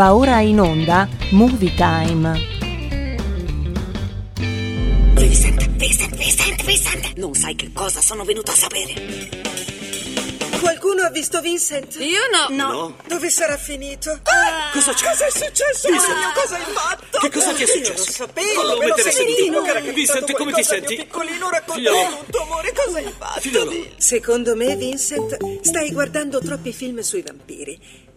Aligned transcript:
Va 0.00 0.14
ora 0.14 0.40
in 0.40 0.58
onda 0.58 1.06
Movie 1.32 1.74
Time. 1.74 2.32
Vincent, 5.12 5.68
Vincent, 5.76 6.16
Vincent, 6.16 6.64
Vincent! 6.64 7.12
Non 7.16 7.34
sai 7.34 7.54
che 7.54 7.70
cosa 7.74 8.00
sono 8.00 8.24
venuto 8.24 8.50
a 8.50 8.54
sapere. 8.54 8.94
Qualcuno 10.58 11.02
ha 11.02 11.10
visto 11.10 11.42
Vincent? 11.42 11.98
Io 12.00 12.20
no. 12.32 12.72
No. 12.72 12.96
Dove 13.06 13.28
sarà 13.28 13.58
finito? 13.58 14.10
Ah! 14.22 14.70
cosa 14.72 14.94
c'è? 14.94 15.04
Cosa 15.04 15.26
è 15.26 15.30
successo? 15.30 15.88
Vincent. 15.90 16.16
Mio, 16.16 16.32
cosa 16.34 16.56
hai 16.56 16.72
fatto? 16.72 17.18
Che 17.18 17.30
cosa 17.30 17.52
ti 17.52 17.62
è 17.62 17.66
Io 17.66 17.72
successo? 17.72 18.04
Lo 18.06 18.12
sapevo, 18.12 18.54
Fallo 18.54 18.78
me 18.78 18.86
lo 18.86 18.94
mettere 18.94 19.12
che 19.12 19.68
era 19.68 19.80
capitato 19.80 19.92
Vincent, 19.92 20.32
come 20.32 20.52
ti 20.52 20.62
qualcosa 20.62 20.74
al 20.74 20.80
senti? 20.80 20.94
mio 20.94 21.04
piccolino, 21.04 21.50
racconta 21.50 21.72
Figliolo. 21.74 22.16
tutto, 22.24 22.42
amore, 22.42 22.72
cosa 22.72 22.98
hai 22.98 23.14
fatto? 23.18 23.40
Figliolo. 23.40 23.86
Secondo 23.98 24.56
me, 24.56 24.76
Vincent, 24.76 25.60
stai 25.60 25.92
guardando 25.92 26.40
troppi 26.40 26.72
film 26.72 27.00
sui 27.00 27.20
vampiri. 27.20 27.78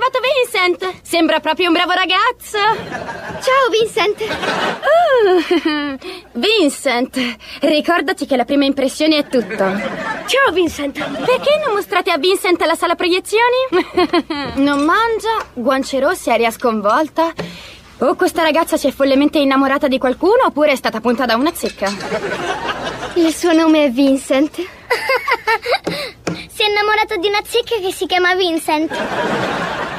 Arrivato 0.00 0.18
Vincent. 0.20 1.00
Sembra 1.02 1.40
proprio 1.40 1.66
un 1.68 1.74
bravo 1.74 1.92
ragazzo. 1.92 2.58
Ciao, 3.40 3.68
Vincent! 3.70 4.20
Uh, 5.20 5.98
Vincent, 6.38 7.36
ricordati 7.60 8.24
che 8.26 8.36
la 8.36 8.44
prima 8.46 8.64
impressione 8.64 9.18
è 9.18 9.26
tutto. 9.28 9.56
Ciao 10.26 10.52
Vincent. 10.52 10.98
Perché 10.98 11.60
non 11.64 11.74
mostrate 11.74 12.10
a 12.10 12.16
Vincent 12.16 12.62
la 12.62 12.74
sala 12.74 12.94
proiezioni? 12.94 13.68
non 14.64 14.84
mangia, 14.84 15.44
guance 15.52 16.00
rosse, 16.00 16.30
aria 16.32 16.50
sconvolta. 16.50 17.32
O 17.98 18.14
questa 18.14 18.42
ragazza 18.42 18.78
si 18.78 18.86
è 18.86 18.92
follemente 18.92 19.38
innamorata 19.38 19.86
di 19.86 19.98
qualcuno 19.98 20.46
oppure 20.46 20.72
è 20.72 20.76
stata 20.76 21.00
punta 21.00 21.26
da 21.26 21.36
una 21.36 21.52
zecca. 21.52 21.92
Il 23.14 23.34
suo 23.34 23.52
nome 23.52 23.84
è 23.84 23.90
Vincent. 23.90 24.56
si 24.56 24.66
è 26.62 26.68
innamorato 26.68 27.16
di 27.16 27.28
una 27.28 27.40
zecca 27.44 27.76
che 27.78 27.92
si 27.92 28.06
chiama 28.06 28.34
Vincent. 28.34 29.98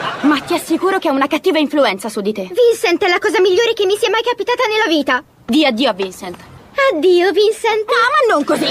Ma 0.21 0.39
ti 0.39 0.53
assicuro 0.53 0.99
che 0.99 1.07
ha 1.07 1.11
una 1.11 1.27
cattiva 1.27 1.57
influenza 1.57 2.07
su 2.07 2.21
di 2.21 2.31
te. 2.31 2.43
Vincent 2.43 3.03
è 3.03 3.07
la 3.07 3.17
cosa 3.17 3.39
migliore 3.39 3.73
che 3.73 3.85
mi 3.85 3.97
sia 3.97 4.09
mai 4.09 4.21
capitata 4.21 4.63
nella 4.67 4.87
vita. 4.87 5.23
Di 5.45 5.65
addio 5.65 5.89
a 5.89 5.93
Vincent. 5.93 6.37
Addio, 6.93 7.31
Vincent. 7.31 7.89
Ah, 7.89 8.27
ma 8.27 8.33
non 8.33 8.43
così! 8.43 8.67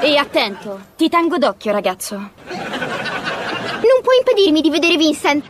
E 0.00 0.16
attento, 0.16 0.80
ti 0.96 1.08
tengo 1.08 1.38
d'occhio, 1.38 1.72
ragazzo. 1.72 2.16
Non 2.16 4.00
puoi 4.02 4.18
impedirmi 4.18 4.60
di 4.60 4.70
vedere 4.70 4.96
Vincent. 4.96 5.44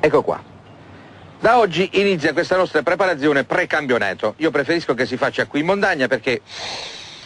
Ecco 0.00 0.22
qua. 0.22 0.42
Da 1.40 1.58
oggi 1.58 1.88
inizia 1.94 2.32
questa 2.32 2.56
nostra 2.56 2.82
preparazione 2.82 3.44
pre-campionato. 3.44 4.34
Io 4.38 4.50
preferisco 4.50 4.94
che 4.94 5.06
si 5.06 5.16
faccia 5.16 5.46
qui 5.46 5.60
in 5.60 5.66
montagna 5.66 6.06
perché 6.06 6.42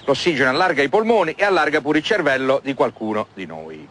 l'ossigeno 0.05 0.51
allarga 0.51 0.83
i 0.83 0.89
polmoni 0.89 1.33
e 1.37 1.45
allarga 1.45 1.81
pure 1.81 1.99
il 1.99 2.05
cervello 2.05 2.61
di 2.63 2.75
qualcuno 2.75 3.29
di 3.35 3.47
noi. 3.47 3.89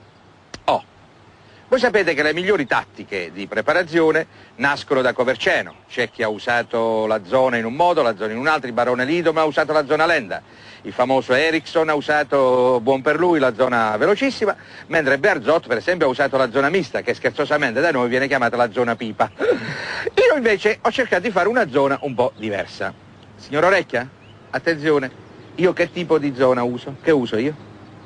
Voi 1.71 1.79
sapete 1.79 2.13
che 2.13 2.21
le 2.21 2.33
migliori 2.33 2.67
tattiche 2.67 3.31
di 3.31 3.47
preparazione 3.47 4.27
nascono 4.55 5.01
da 5.01 5.13
Coverceno. 5.13 5.75
C'è 5.87 6.11
chi 6.11 6.21
ha 6.21 6.27
usato 6.27 7.05
la 7.05 7.23
zona 7.23 7.55
in 7.55 7.63
un 7.63 7.75
modo, 7.75 8.01
la 8.01 8.13
zona 8.17 8.33
in 8.33 8.39
un 8.39 8.47
altro, 8.47 8.67
il 8.67 8.73
barone 8.73 9.05
Lido 9.05 9.31
ma 9.31 9.39
ha 9.39 9.45
usato 9.45 9.71
la 9.71 9.85
zona 9.85 10.05
lenta. 10.05 10.41
Il 10.81 10.91
famoso 10.91 11.33
Ericsson 11.33 11.87
ha 11.87 11.93
usato, 11.93 12.81
buon 12.81 13.01
per 13.01 13.17
lui, 13.17 13.39
la 13.39 13.53
zona 13.53 13.95
velocissima, 13.95 14.53
mentre 14.87 15.17
Bearzot 15.17 15.67
per 15.67 15.77
esempio 15.77 16.07
ha 16.07 16.09
usato 16.09 16.35
la 16.35 16.51
zona 16.51 16.67
mista, 16.67 16.99
che 16.99 17.13
scherzosamente 17.13 17.79
da 17.79 17.91
noi 17.91 18.09
viene 18.09 18.27
chiamata 18.27 18.57
la 18.57 18.69
zona 18.69 18.97
pipa. 18.97 19.31
Io 19.39 20.35
invece 20.35 20.79
ho 20.81 20.91
cercato 20.91 21.21
di 21.21 21.31
fare 21.31 21.47
una 21.47 21.69
zona 21.69 21.97
un 22.01 22.13
po' 22.13 22.33
diversa. 22.35 22.93
Signor 23.37 23.63
Orecchia, 23.63 24.05
attenzione, 24.49 25.09
io 25.55 25.71
che 25.71 25.89
tipo 25.89 26.17
di 26.17 26.33
zona 26.35 26.63
uso? 26.63 26.97
Che 27.01 27.11
uso 27.11 27.37
io? 27.37 27.55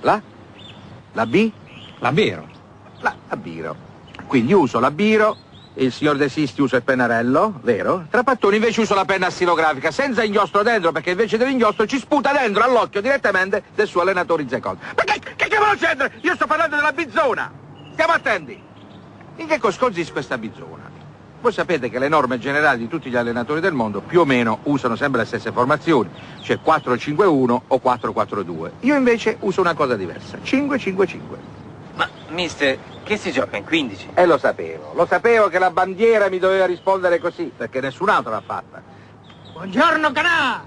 La? 0.01 0.21
La 1.13 1.25
B? 1.25 1.51
La 1.97 2.11
Biro. 2.11 2.54
La, 3.05 3.15
la 3.29 3.35
Biro. 3.35 3.75
Quindi 4.25 4.51
uso 4.51 4.79
la 4.79 4.89
Biro, 4.89 5.37
il 5.75 5.91
signor 5.91 6.17
De 6.17 6.27
Sisti 6.27 6.61
usa 6.61 6.77
il 6.77 6.81
pennarello, 6.81 7.59
vero? 7.61 8.07
Trapattoni 8.09 8.55
invece 8.55 8.81
uso 8.81 8.95
la 8.95 9.05
penna 9.05 9.29
stilografica, 9.29 9.91
senza 9.91 10.23
inchiostro 10.23 10.63
dentro, 10.63 10.91
perché 10.91 11.11
invece 11.11 11.37
dell'inchiostro 11.37 11.85
ci 11.85 11.99
sputa 11.99 12.31
dentro 12.31 12.63
all'occhio 12.63 13.01
direttamente 13.01 13.61
del 13.75 13.85
suo 13.85 14.01
allenatore 14.01 14.47
Zecol. 14.49 14.77
Ma 14.95 15.03
che, 15.03 15.35
che, 15.35 15.55
vuole 15.55 15.77
c'entra? 15.77 16.09
Io 16.21 16.33
sto 16.33 16.47
parlando 16.47 16.77
della 16.77 16.93
bizzona! 16.93 17.51
Stiamo 17.93 18.13
attenti! 18.13 18.59
In 19.35 19.47
che 19.47 19.59
cosa 19.59 19.77
consiste 19.77 20.11
questa 20.11 20.39
bizzona? 20.39 20.89
Voi 21.41 21.53
sapete 21.53 21.91
che 21.91 21.99
le 21.99 22.07
norme 22.07 22.39
generali 22.39 22.79
di 22.79 22.87
tutti 22.87 23.11
gli 23.11 23.15
allenatori 23.15 23.59
del 23.59 23.73
mondo 23.73 24.01
più 24.01 24.21
o 24.21 24.25
meno 24.25 24.61
usano 24.63 24.95
sempre 24.95 25.19
le 25.19 25.27
stesse 25.27 25.51
formazioni, 25.51 26.09
cioè 26.41 26.57
4-5-1 26.65 27.59
o 27.67 27.81
4-4-2. 27.83 28.71
Io 28.79 28.95
invece 28.95 29.37
uso 29.41 29.61
una 29.61 29.75
cosa 29.75 29.95
diversa, 29.95 30.39
5-5-5. 30.43 31.19
Ma, 31.95 32.09
mister, 32.29 32.77
che 33.05 33.17
si 33.17 33.31
gioca 33.31 33.55
in 33.55 33.63
15? 33.63 34.09
E 34.15 34.25
lo 34.25 34.39
sapevo, 34.39 34.91
lo 34.95 35.05
sapevo 35.05 35.47
che 35.47 35.59
la 35.59 35.69
bandiera 35.69 36.27
mi 36.27 36.39
doveva 36.39 36.65
rispondere 36.65 37.19
così, 37.19 37.51
perché 37.55 37.79
nessun 37.79 38.09
altro 38.09 38.31
l'ha 38.31 38.41
fatta. 38.43 38.81
Buongiorno 39.53 40.11
Canà! 40.11 40.63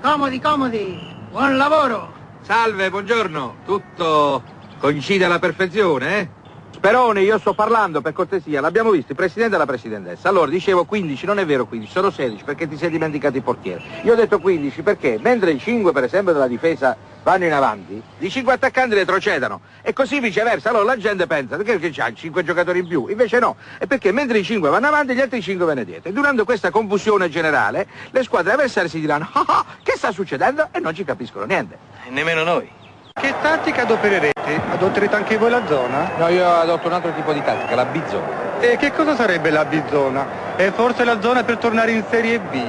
Comodi, 0.00 0.40
comodi! 0.40 1.16
Buon 1.30 1.56
lavoro! 1.56 2.14
Salve, 2.42 2.88
buongiorno. 2.90 3.56
Tutto 3.64 4.42
coincide 4.78 5.24
alla 5.24 5.40
perfezione, 5.40 6.18
eh? 6.18 6.28
Sperone, 6.70 7.22
io 7.22 7.38
sto 7.38 7.54
parlando, 7.54 8.00
per 8.00 8.12
cortesia, 8.12 8.60
l'abbiamo 8.60 8.90
visto, 8.90 9.10
il 9.10 9.16
presidente 9.16 9.56
e 9.56 9.58
la 9.58 9.66
presidentessa. 9.66 10.28
Allora, 10.28 10.48
dicevo 10.50 10.84
15, 10.84 11.26
non 11.26 11.38
è 11.38 11.46
vero 11.46 11.66
15, 11.66 11.90
sono 11.90 12.10
16, 12.10 12.44
perché 12.44 12.68
ti 12.68 12.76
sei 12.76 12.90
dimenticato 12.90 13.36
il 13.36 13.42
portiere. 13.42 13.82
Io 14.02 14.12
ho 14.12 14.16
detto 14.16 14.38
15 14.38 14.82
perché, 14.82 15.18
mentre 15.20 15.50
i 15.50 15.58
5, 15.58 15.90
per 15.92 16.04
esempio, 16.04 16.32
della 16.32 16.46
difesa 16.46 16.96
vanno 17.24 17.46
in 17.46 17.52
avanti, 17.52 18.00
i 18.18 18.30
5 18.30 18.52
attaccanti 18.52 18.94
retrocedano. 18.94 19.60
E 19.82 19.92
così 19.92 20.20
viceversa. 20.20 20.68
Allora 20.68 20.84
la 20.84 20.96
gente 20.96 21.26
pensa, 21.26 21.56
perché 21.56 21.78
che 21.78 21.90
c'ha 21.90 22.12
5 22.12 22.44
giocatori 22.44 22.78
in 22.78 22.86
più? 22.86 23.08
Invece 23.08 23.40
no, 23.40 23.56
è 23.78 23.86
perché 23.86 24.12
mentre 24.12 24.38
i 24.38 24.44
5 24.44 24.70
vanno 24.70 24.86
avanti, 24.86 25.14
gli 25.14 25.20
altri 25.20 25.42
5 25.42 25.66
vanno 25.66 25.82
dietro. 25.82 26.10
E 26.10 26.12
durante 26.12 26.44
questa 26.44 26.70
confusione 26.70 27.28
generale, 27.28 27.88
le 28.10 28.22
squadre 28.22 28.52
avversarie 28.52 28.88
si 28.88 29.00
diranno, 29.00 29.28
ah, 29.32 29.44
ah, 29.46 29.64
che 29.82 29.94
sta 29.96 30.12
succedendo? 30.12 30.68
E 30.70 30.78
non 30.78 30.94
ci 30.94 31.02
capiscono 31.02 31.44
niente. 31.44 31.76
E 32.06 32.10
nemmeno 32.10 32.44
noi. 32.44 32.70
Che 33.14 33.34
tattica 33.42 33.82
adopererete? 33.82 34.37
Adotterete 34.56 35.16
anche 35.16 35.36
voi 35.36 35.50
la 35.50 35.62
zona? 35.66 36.10
No, 36.16 36.28
io 36.28 36.48
adotto 36.48 36.88
un 36.88 36.94
altro 36.94 37.12
tipo 37.12 37.32
di 37.32 37.42
tattica, 37.42 37.74
la 37.74 37.84
bizzona. 37.84 38.46
E 38.60 38.76
che 38.76 38.92
cosa 38.92 39.14
sarebbe 39.14 39.50
la 39.50 39.64
B-zona? 39.64 40.26
È 40.56 40.70
forse 40.72 41.04
la 41.04 41.20
zona 41.20 41.44
per 41.44 41.58
tornare 41.58 41.92
in 41.92 42.02
Serie 42.10 42.38
B? 42.40 42.60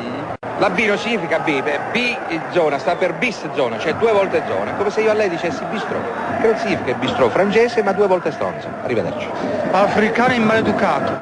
La 0.59 0.69
B 0.69 0.85
non 0.85 0.97
significa 0.97 1.39
B, 1.39 1.63
beh, 1.63 1.79
B 1.91 2.17
zona 2.51 2.77
sta 2.77 2.95
per 2.95 3.13
bis 3.13 3.47
zona, 3.53 3.79
cioè 3.79 3.95
due 3.95 4.11
volte 4.11 4.43
zona. 4.47 4.71
È 4.71 4.77
come 4.77 4.89
se 4.89 5.01
io 5.01 5.09
a 5.09 5.13
lei 5.13 5.29
dicessi 5.29 5.63
bistrò, 5.71 5.97
che 6.41 6.47
non 6.47 6.57
significa 6.57 6.93
bistrò 6.93 7.29
francese, 7.29 7.81
ma 7.81 7.93
due 7.93 8.07
volte 8.07 8.31
stronzo. 8.31 8.67
Arrivederci. 8.83 9.27
Africano 9.71 10.33
in 10.33 10.43
maleducato. 10.43 11.21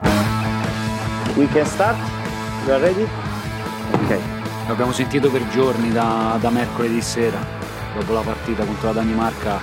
We 1.35 1.47
can 1.49 1.65
start? 1.65 1.97
You 2.65 2.73
are 2.73 2.83
ready? 2.83 3.07
Ok. 3.91 4.19
L'abbiamo 4.67 4.91
sentito 4.91 5.29
per 5.29 5.47
giorni 5.49 5.91
da, 5.91 6.35
da 6.39 6.49
mercoledì 6.49 6.99
sera, 7.01 7.37
dopo 7.95 8.13
la 8.13 8.21
partita 8.21 8.65
contro 8.65 8.87
la 8.87 8.93
Danimarca, 8.95 9.59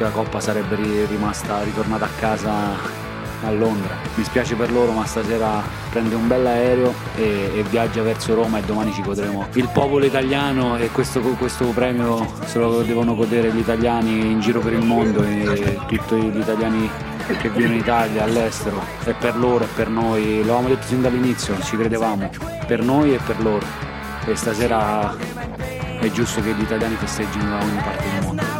che 0.00 0.06
la 0.06 0.12
Coppa 0.12 0.40
sarebbe 0.40 0.76
ri- 0.76 1.04
rimasta 1.04 1.62
ritornata 1.62 2.06
a 2.06 2.08
casa 2.18 2.52
a 3.42 3.50
Londra. 3.50 3.94
Mi 4.14 4.24
spiace 4.24 4.54
per 4.54 4.72
loro, 4.72 4.92
ma 4.92 5.04
stasera 5.04 5.62
prende 5.90 6.14
un 6.14 6.26
bel 6.26 6.46
aereo 6.46 6.94
e, 7.16 7.50
e 7.56 7.62
viaggia 7.64 8.02
verso 8.02 8.34
Roma 8.34 8.58
e 8.58 8.62
domani 8.62 8.94
ci 8.94 9.02
godremo. 9.02 9.48
Il 9.52 9.68
popolo 9.70 10.06
italiano 10.06 10.78
e 10.78 10.88
questo, 10.88 11.20
questo 11.20 11.66
premio 11.66 12.26
se 12.46 12.58
lo 12.58 12.80
devono 12.80 13.14
godere 13.14 13.52
gli 13.52 13.58
italiani 13.58 14.30
in 14.30 14.40
giro 14.40 14.60
per 14.60 14.72
il 14.72 14.84
mondo 14.84 15.22
e 15.22 15.78
tutti 15.86 16.16
gli 16.16 16.40
italiani 16.40 16.90
che 17.38 17.50
vivono 17.50 17.74
in 17.74 17.80
Italia, 17.80 18.24
all'estero. 18.24 18.82
È 19.04 19.12
per 19.12 19.36
loro 19.36 19.64
e 19.64 19.68
per 19.74 19.90
noi, 19.90 20.36
lo 20.36 20.54
avevamo 20.54 20.68
detto 20.68 20.86
sin 20.86 21.02
dall'inizio, 21.02 21.60
ci 21.62 21.76
credevamo, 21.76 22.30
per 22.66 22.82
noi 22.82 23.14
e 23.14 23.18
per 23.18 23.38
loro. 23.42 23.66
E 24.24 24.34
stasera 24.34 25.14
è 26.00 26.10
giusto 26.10 26.40
che 26.40 26.54
gli 26.54 26.62
italiani 26.62 26.94
festeggino 26.94 27.50
da 27.50 27.58
ogni 27.58 27.80
parte 27.82 28.08
del 28.10 28.22
mondo. 28.22 28.59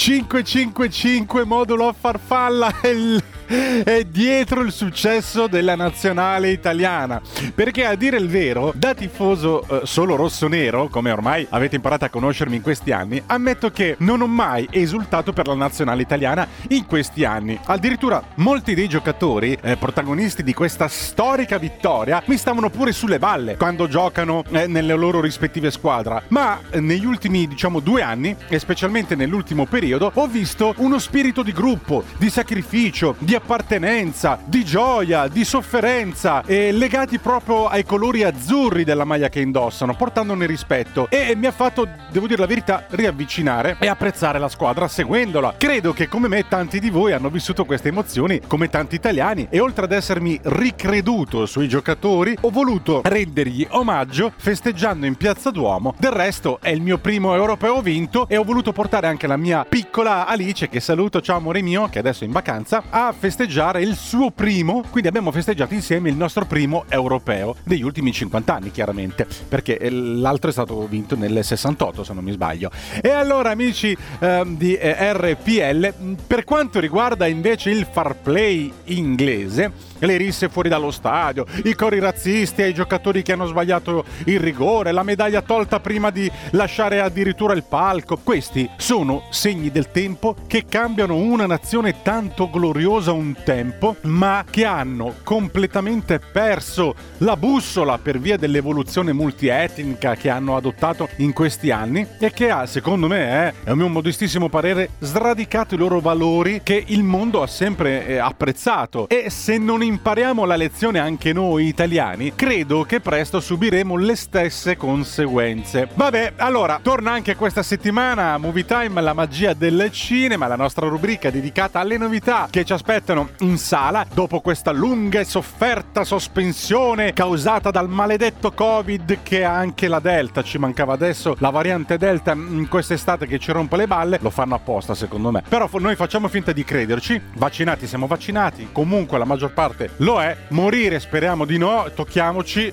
555 0.00 1.44
modulo 1.44 1.86
a 1.86 1.92
farfalla 1.92 2.72
il- 2.90 3.22
è 3.50 4.04
dietro 4.04 4.60
il 4.60 4.70
successo 4.70 5.48
della 5.48 5.74
nazionale 5.74 6.50
italiana. 6.50 7.20
Perché 7.52 7.84
a 7.84 7.96
dire 7.96 8.16
il 8.16 8.28
vero, 8.28 8.72
da 8.76 8.94
tifoso 8.94 9.66
eh, 9.66 9.86
solo 9.86 10.14
rosso-nero, 10.14 10.86
come 10.88 11.10
ormai 11.10 11.44
avete 11.50 11.74
imparato 11.74 12.04
a 12.04 12.08
conoscermi 12.08 12.56
in 12.56 12.62
questi 12.62 12.92
anni, 12.92 13.20
ammetto 13.26 13.70
che 13.70 13.96
non 13.98 14.20
ho 14.20 14.28
mai 14.28 14.68
esultato 14.70 15.32
per 15.32 15.48
la 15.48 15.54
nazionale 15.54 16.02
italiana 16.02 16.46
in 16.68 16.86
questi 16.86 17.24
anni. 17.24 17.58
Addirittura 17.64 18.22
molti 18.36 18.74
dei 18.74 18.88
giocatori, 18.88 19.58
eh, 19.60 19.76
protagonisti 19.76 20.44
di 20.44 20.54
questa 20.54 20.86
storica 20.86 21.58
vittoria, 21.58 22.22
mi 22.26 22.36
stavano 22.36 22.70
pure 22.70 22.92
sulle 22.92 23.18
balle 23.18 23.56
quando 23.56 23.88
giocano 23.88 24.44
eh, 24.50 24.68
nelle 24.68 24.94
loro 24.94 25.20
rispettive 25.20 25.72
squadre. 25.72 26.22
Ma 26.28 26.60
eh, 26.70 26.78
negli 26.80 27.04
ultimi, 27.04 27.48
diciamo, 27.48 27.80
due 27.80 28.02
anni, 28.02 28.36
e 28.48 28.58
specialmente 28.60 29.16
nell'ultimo 29.16 29.66
periodo, 29.66 30.12
ho 30.14 30.26
visto 30.28 30.72
uno 30.76 31.00
spirito 31.00 31.42
di 31.42 31.52
gruppo, 31.52 32.04
di 32.16 32.30
sacrificio, 32.30 33.16
di 33.18 33.38
appartenenza, 33.40 34.38
di 34.44 34.64
gioia, 34.64 35.26
di 35.26 35.44
sofferenza, 35.44 36.42
e 36.44 36.72
legati 36.72 37.18
proprio 37.18 37.66
ai 37.66 37.84
colori 37.84 38.22
azzurri 38.22 38.84
della 38.84 39.04
maglia 39.04 39.28
che 39.28 39.40
indossano, 39.40 39.94
portandone 39.94 40.46
rispetto. 40.46 41.08
E 41.08 41.34
mi 41.34 41.46
ha 41.46 41.52
fatto, 41.52 41.88
devo 42.10 42.26
dire 42.26 42.40
la 42.40 42.46
verità, 42.46 42.84
riavvicinare 42.90 43.76
e 43.80 43.88
apprezzare 43.88 44.38
la 44.38 44.48
squadra 44.48 44.86
seguendola. 44.86 45.54
Credo 45.56 45.92
che 45.92 46.08
come 46.08 46.28
me 46.28 46.46
tanti 46.46 46.78
di 46.78 46.90
voi 46.90 47.12
hanno 47.12 47.30
vissuto 47.30 47.64
queste 47.64 47.88
emozioni 47.88 48.40
come 48.46 48.68
tanti 48.68 48.94
italiani 48.94 49.46
e 49.50 49.60
oltre 49.60 49.84
ad 49.86 49.92
essermi 49.92 50.38
ricreduto 50.42 51.46
sui 51.46 51.68
giocatori, 51.68 52.36
ho 52.42 52.50
voluto 52.50 53.00
rendergli 53.02 53.66
omaggio 53.70 54.32
festeggiando 54.36 55.06
in 55.06 55.16
Piazza 55.16 55.50
Duomo. 55.50 55.94
Del 55.98 56.12
resto 56.12 56.58
è 56.60 56.68
il 56.68 56.82
mio 56.82 56.98
primo 56.98 57.34
europeo 57.34 57.80
vinto 57.80 58.28
e 58.28 58.36
ho 58.36 58.44
voluto 58.44 58.72
portare 58.72 59.06
anche 59.06 59.26
la 59.26 59.36
mia 59.36 59.64
piccola 59.64 60.26
Alice, 60.26 60.68
che 60.68 60.80
saluto, 60.80 61.20
ciao 61.20 61.38
amore 61.38 61.62
mio, 61.62 61.88
che 61.88 61.98
adesso 61.98 62.24
è 62.24 62.26
in 62.26 62.32
vacanza, 62.32 62.82
a 62.90 63.12
festeggiare 63.12 63.29
il 63.78 63.96
suo 63.96 64.30
primo, 64.30 64.82
quindi 64.90 65.08
abbiamo 65.08 65.30
festeggiato 65.30 65.74
insieme 65.74 66.08
il 66.08 66.16
nostro 66.16 66.44
primo 66.44 66.84
europeo 66.88 67.56
degli 67.64 67.82
ultimi 67.82 68.12
50 68.12 68.54
anni, 68.54 68.70
chiaramente, 68.70 69.26
perché 69.48 69.78
eh, 69.78 69.90
l'altro 69.90 70.50
è 70.50 70.52
stato 70.52 70.86
vinto 70.86 71.16
nel 71.16 71.44
68, 71.44 72.04
se 72.04 72.12
non 72.12 72.24
mi 72.24 72.32
sbaglio. 72.32 72.70
E 73.00 73.10
allora, 73.10 73.50
amici 73.50 73.96
ehm, 74.18 74.56
di 74.56 74.74
eh, 74.74 75.12
RPL, 75.12 75.94
mh, 75.96 76.14
per 76.26 76.44
quanto 76.44 76.80
riguarda 76.80 77.26
invece 77.26 77.70
il 77.70 77.86
far 77.90 78.16
play 78.16 78.72
inglese, 78.84 79.72
le 80.00 80.16
risse 80.16 80.48
fuori 80.48 80.68
dallo 80.68 80.90
stadio, 80.90 81.46
i 81.64 81.74
cori 81.74 81.98
razzisti 81.98 82.62
ai 82.62 82.74
giocatori 82.74 83.22
che 83.22 83.32
hanno 83.32 83.46
sbagliato 83.46 84.04
il 84.24 84.40
rigore, 84.40 84.92
la 84.92 85.02
medaglia 85.02 85.42
tolta 85.42 85.80
prima 85.80 86.10
di 86.10 86.30
lasciare 86.50 87.00
addirittura 87.00 87.54
il 87.54 87.64
palco. 87.64 88.18
Questi 88.22 88.68
sono 88.76 89.22
segni 89.30 89.70
del 89.70 89.90
tempo 89.90 90.34
che 90.46 90.64
cambiano 90.68 91.16
una 91.16 91.46
nazione 91.46 92.02
tanto 92.02 92.48
gloriosa 92.50 93.12
tempo, 93.42 93.96
ma 94.02 94.44
che 94.48 94.64
hanno 94.64 95.14
completamente 95.22 96.18
perso 96.18 96.94
la 97.18 97.36
bussola 97.36 97.98
per 97.98 98.18
via 98.18 98.36
dell'evoluzione 98.36 99.12
multietnica 99.12 100.14
che 100.14 100.30
hanno 100.30 100.56
adottato 100.56 101.08
in 101.16 101.32
questi 101.32 101.70
anni 101.70 102.06
e 102.18 102.32
che 102.32 102.50
ha, 102.50 102.66
secondo 102.66 103.06
me, 103.06 103.48
eh, 103.48 103.54
è 103.64 103.70
un 103.70 103.78
mio 103.78 103.88
modestissimo 103.88 104.48
parere, 104.48 104.90
sradicato 104.98 105.74
i 105.74 105.78
loro 105.78 106.00
valori 106.00 106.60
che 106.62 106.82
il 106.88 107.02
mondo 107.02 107.42
ha 107.42 107.46
sempre 107.46 108.06
eh, 108.06 108.18
apprezzato. 108.18 109.08
E 109.08 109.30
se 109.30 109.58
non 109.58 109.82
impariamo 109.82 110.44
la 110.44 110.56
lezione 110.56 110.98
anche 110.98 111.32
noi 111.32 111.66
italiani, 111.66 112.34
credo 112.34 112.84
che 112.84 113.00
presto 113.00 113.40
subiremo 113.40 113.96
le 113.96 114.16
stesse 114.16 114.76
conseguenze. 114.76 115.88
Vabbè, 115.92 116.34
allora, 116.36 116.80
torna 116.82 117.12
anche 117.12 117.36
questa 117.36 117.62
settimana 117.62 118.38
Movie 118.38 118.64
Time 118.64 119.00
la 119.00 119.12
magia 119.12 119.52
del 119.52 119.90
cinema, 119.90 120.46
la 120.46 120.56
nostra 120.56 120.86
rubrica 120.88 121.30
dedicata 121.30 121.80
alle 121.80 121.96
novità 121.96 122.48
che 122.50 122.64
ci 122.64 122.72
aspettano 122.72 122.98
in 123.38 123.58
sala 123.58 124.06
dopo 124.12 124.40
questa 124.40 124.70
lunga 124.70 125.20
e 125.20 125.24
sofferta 125.24 126.04
sospensione 126.04 127.12
causata 127.12 127.70
dal 127.70 127.88
maledetto 127.88 128.52
Covid 128.52 129.18
che 129.22 129.44
anche 129.44 129.88
la 129.88 130.00
Delta. 130.00 130.42
Ci 130.42 130.58
mancava 130.58 130.92
adesso 130.92 131.34
la 131.38 131.50
variante 131.50 131.96
Delta 131.96 132.32
in 132.32 132.66
quest'estate 132.68 133.26
che 133.26 133.38
ci 133.38 133.52
rompe 133.52 133.76
le 133.76 133.86
balle. 133.86 134.18
Lo 134.20 134.30
fanno 134.30 134.54
apposta, 134.54 134.94
secondo 134.94 135.30
me. 135.30 135.42
Però 135.48 135.68
noi 135.78 135.96
facciamo 135.96 136.28
finta 136.28 136.52
di 136.52 136.64
crederci. 136.64 137.20
Vaccinati 137.34 137.86
siamo 137.86 138.06
vaccinati. 138.06 138.68
Comunque 138.72 139.18
la 139.18 139.24
maggior 139.24 139.52
parte 139.52 139.90
lo 139.98 140.20
è. 140.20 140.36
Morire 140.48 141.00
speriamo 141.00 141.44
di 141.44 141.58
no. 141.58 141.86
Tocchiamoci 141.94 142.72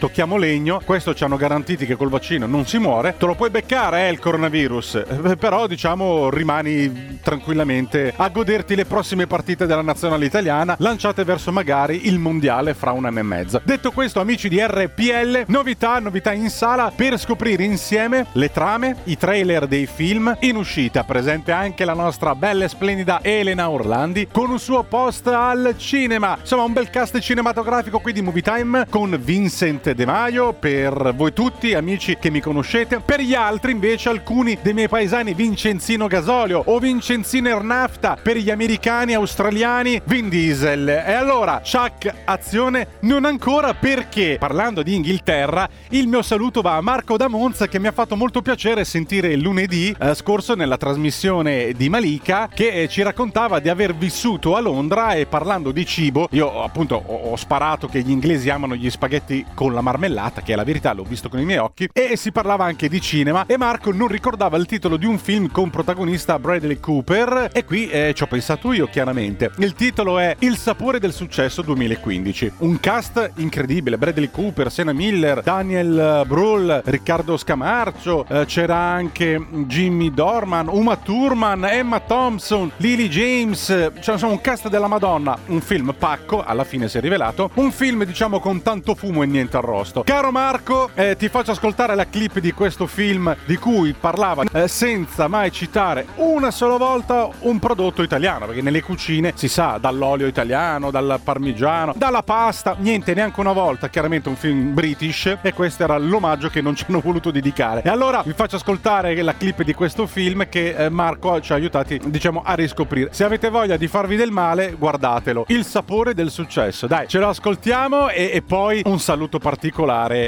tocchiamo 0.00 0.38
legno, 0.38 0.80
questo 0.82 1.14
ci 1.14 1.24
hanno 1.24 1.36
garantiti 1.36 1.84
che 1.84 1.94
col 1.94 2.08
vaccino 2.08 2.46
non 2.46 2.66
si 2.66 2.78
muore, 2.78 3.14
te 3.18 3.26
lo 3.26 3.34
puoi 3.34 3.50
beccare 3.50 4.08
eh, 4.08 4.10
il 4.10 4.18
coronavirus, 4.18 5.04
Eh, 5.26 5.36
però 5.36 5.66
diciamo 5.66 6.30
rimani 6.30 7.18
tranquillamente 7.22 8.14
a 8.16 8.28
goderti 8.30 8.74
le 8.74 8.86
prossime 8.86 9.26
partite 9.26 9.66
della 9.66 9.82
nazionale 9.82 10.24
italiana 10.24 10.74
lanciate 10.78 11.22
verso 11.24 11.52
magari 11.52 12.06
il 12.06 12.18
mondiale 12.18 12.72
fra 12.72 12.92
un 12.92 13.04
anno 13.04 13.18
e 13.18 13.22
mezzo. 13.22 13.60
Detto 13.62 13.90
questo 13.90 14.20
amici 14.20 14.48
di 14.48 14.58
RPL, 14.58 15.44
novità, 15.48 15.98
novità 15.98 16.32
in 16.32 16.48
sala 16.48 16.90
per 16.96 17.18
scoprire 17.18 17.64
insieme 17.64 18.24
le 18.32 18.50
trame, 18.50 18.96
i 19.04 19.18
trailer 19.18 19.66
dei 19.66 19.86
film, 19.86 20.34
in 20.40 20.56
uscita 20.56 21.04
presente 21.04 21.52
anche 21.52 21.84
la 21.84 21.92
nostra 21.92 22.34
bella 22.34 22.64
e 22.64 22.68
splendida 22.68 23.20
Elena 23.22 23.68
Orlandi 23.68 24.28
con 24.32 24.48
un 24.48 24.58
suo 24.58 24.82
post 24.84 25.26
al 25.26 25.74
cinema, 25.76 26.38
insomma 26.40 26.62
un 26.62 26.72
bel 26.72 26.88
cast 26.88 27.18
cinematografico 27.18 27.98
qui 27.98 28.14
di 28.14 28.22
Movie 28.22 28.40
Time 28.40 28.86
con 28.88 29.14
Vincent 29.20 29.88
De 29.94 30.06
Maio 30.06 30.52
per 30.52 31.12
voi 31.14 31.32
tutti 31.32 31.74
amici 31.74 32.16
che 32.18 32.30
mi 32.30 32.40
conoscete, 32.40 33.00
per 33.00 33.20
gli 33.20 33.34
altri 33.34 33.72
invece 33.72 34.08
alcuni 34.08 34.58
dei 34.62 34.72
miei 34.72 34.88
paesani 34.88 35.34
Vincenzino 35.34 36.06
Gasolio 36.06 36.62
o 36.66 36.78
Vincenzino 36.78 37.48
Ernafta, 37.48 38.18
per 38.22 38.36
gli 38.36 38.50
americani, 38.50 39.14
australiani 39.14 40.00
Vin 40.04 40.28
Diesel. 40.28 40.88
E 40.88 41.12
allora, 41.12 41.60
Chuck, 41.64 42.12
azione, 42.24 42.98
non 43.00 43.24
ancora 43.24 43.74
perché 43.74 44.36
parlando 44.38 44.82
di 44.82 44.94
Inghilterra, 44.94 45.68
il 45.90 46.08
mio 46.08 46.22
saluto 46.22 46.60
va 46.60 46.76
a 46.76 46.80
Marco 46.80 47.16
da 47.16 47.28
Monza 47.28 47.68
che 47.68 47.78
mi 47.78 47.86
ha 47.86 47.92
fatto 47.92 48.16
molto 48.16 48.42
piacere 48.42 48.84
sentire 48.84 49.36
lunedì 49.36 49.94
eh, 49.98 50.14
scorso 50.14 50.54
nella 50.54 50.76
trasmissione 50.76 51.72
di 51.72 51.88
Malika 51.88 52.48
che 52.52 52.82
eh, 52.82 52.88
ci 52.88 53.02
raccontava 53.02 53.58
di 53.60 53.68
aver 53.68 53.94
vissuto 53.94 54.56
a 54.56 54.60
Londra 54.60 55.14
e 55.14 55.26
parlando 55.26 55.70
di 55.72 55.84
cibo, 55.86 56.28
io 56.32 56.62
appunto 56.62 57.02
ho, 57.04 57.30
ho 57.30 57.36
sparato 57.36 57.86
che 57.86 58.00
gli 58.00 58.10
inglesi 58.10 58.50
amano 58.50 58.74
gli 58.74 58.90
spaghetti 58.90 59.44
con 59.54 59.72
la 59.72 59.79
marmellata, 59.80 60.42
che 60.42 60.52
è 60.52 60.56
la 60.56 60.64
verità, 60.64 60.92
l'ho 60.92 61.04
visto 61.04 61.28
con 61.28 61.40
i 61.40 61.44
miei 61.44 61.58
occhi, 61.58 61.88
e 61.92 62.16
si 62.16 62.32
parlava 62.32 62.64
anche 62.64 62.88
di 62.88 63.00
cinema 63.00 63.44
e 63.46 63.56
Marco 63.56 63.92
non 63.92 64.08
ricordava 64.08 64.56
il 64.56 64.66
titolo 64.66 64.96
di 64.96 65.06
un 65.06 65.18
film 65.18 65.50
con 65.50 65.70
protagonista 65.70 66.38
Bradley 66.38 66.80
Cooper 66.80 67.50
e 67.52 67.64
qui 67.64 67.88
eh, 67.88 68.12
ci 68.14 68.22
ho 68.22 68.26
pensato 68.26 68.72
io 68.72 68.86
chiaramente. 68.86 69.50
Il 69.58 69.74
titolo 69.74 70.18
è 70.18 70.36
Il 70.40 70.56
sapore 70.56 70.98
del 70.98 71.12
successo 71.12 71.62
2015. 71.62 72.52
Un 72.58 72.80
cast 72.80 73.32
incredibile, 73.36 73.98
Bradley 73.98 74.30
Cooper, 74.30 74.70
Sena 74.70 74.92
Miller, 74.92 75.42
Daniel 75.42 76.24
Brühl, 76.26 76.82
Riccardo 76.84 77.36
Scamarcio, 77.36 78.26
eh, 78.28 78.44
c'era 78.46 78.76
anche 78.76 79.44
Jimmy 79.66 80.12
Dorman, 80.12 80.68
Uma 80.68 80.96
Thurman, 80.96 81.64
Emma 81.64 82.00
Thompson, 82.00 82.70
Lily 82.76 83.08
James, 83.08 83.66
cioè 84.00 84.14
insomma 84.14 84.32
un 84.32 84.40
cast 84.40 84.68
della 84.68 84.88
Madonna, 84.88 85.36
un 85.46 85.60
film 85.60 85.94
pacco, 85.96 86.42
alla 86.42 86.64
fine 86.64 86.88
si 86.88 86.98
è 86.98 87.00
rivelato, 87.00 87.50
un 87.54 87.70
film 87.70 88.04
diciamo 88.04 88.40
con 88.40 88.62
tanto 88.62 88.94
fumo 88.94 89.22
e 89.22 89.26
niente 89.26 89.56
arrosto. 89.56 89.69
Caro 90.02 90.30
Marco, 90.32 90.90
eh, 90.94 91.16
ti 91.16 91.28
faccio 91.28 91.52
ascoltare 91.52 91.94
la 91.94 92.06
clip 92.06 92.38
di 92.40 92.52
questo 92.52 92.86
film 92.86 93.34
di 93.44 93.56
cui 93.56 93.94
parlava 93.98 94.42
eh, 94.52 94.66
senza 94.66 95.28
mai 95.28 95.52
citare 95.52 96.06
una 96.16 96.50
sola 96.50 96.76
volta 96.76 97.28
un 97.40 97.58
prodotto 97.58 98.02
italiano, 98.02 98.46
perché 98.46 98.62
nelle 98.62 98.82
cucine 98.82 99.32
si 99.36 99.48
sa 99.48 99.78
dall'olio 99.80 100.26
italiano, 100.26 100.90
dal 100.90 101.20
parmigiano, 101.22 101.92
dalla 101.96 102.22
pasta, 102.22 102.74
niente, 102.78 103.14
neanche 103.14 103.38
una 103.38 103.52
volta, 103.52 103.88
chiaramente 103.88 104.28
un 104.28 104.36
film 104.36 104.74
british 104.74 105.38
e 105.40 105.52
questo 105.52 105.84
era 105.84 105.98
l'omaggio 105.98 106.48
che 106.48 106.60
non 106.60 106.74
ci 106.74 106.84
hanno 106.88 107.00
voluto 107.00 107.30
dedicare. 107.30 107.82
E 107.84 107.88
allora 107.88 108.22
vi 108.24 108.32
faccio 108.32 108.56
ascoltare 108.56 109.14
la 109.22 109.34
clip 109.34 109.62
di 109.62 109.74
questo 109.74 110.06
film 110.06 110.48
che 110.48 110.74
eh, 110.74 110.88
Marco 110.88 111.40
ci 111.40 111.52
ha 111.52 111.54
aiutati, 111.54 112.00
diciamo, 112.04 112.42
a 112.44 112.54
riscoprire. 112.54 113.10
Se 113.12 113.24
avete 113.24 113.50
voglia 113.50 113.76
di 113.76 113.86
farvi 113.86 114.16
del 114.16 114.32
male, 114.32 114.74
guardatelo. 114.76 115.44
Il 115.48 115.64
sapore 115.64 116.14
del 116.14 116.30
successo. 116.30 116.86
Dai, 116.86 117.06
ce 117.06 117.18
lo 117.18 117.28
ascoltiamo 117.28 118.08
e, 118.08 118.30
e 118.32 118.42
poi 118.42 118.82
un 118.84 118.98
saluto 118.98 119.38
particolare 119.38 119.58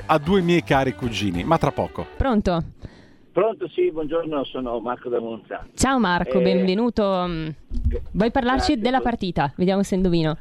a 0.06 0.18
due 0.18 0.42
miei 0.42 0.62
cari 0.62 0.94
cugini, 0.94 1.42
ma 1.42 1.56
tra 1.56 1.72
poco. 1.72 2.06
Pronto? 2.16 2.62
Pronto, 3.32 3.66
sì, 3.68 3.90
buongiorno, 3.90 4.44
sono 4.44 4.78
Marco 4.80 5.08
da 5.08 5.18
Monza. 5.18 5.66
Ciao 5.74 5.98
Marco, 5.98 6.38
Eh, 6.38 6.42
benvenuto. 6.42 7.02
Vuoi 8.10 8.30
parlarci 8.30 8.72
grazie, 8.74 8.78
della 8.78 9.00
partita? 9.00 9.50
Vediamo 9.56 9.82
se 9.82 9.94
indovino. 9.94 10.36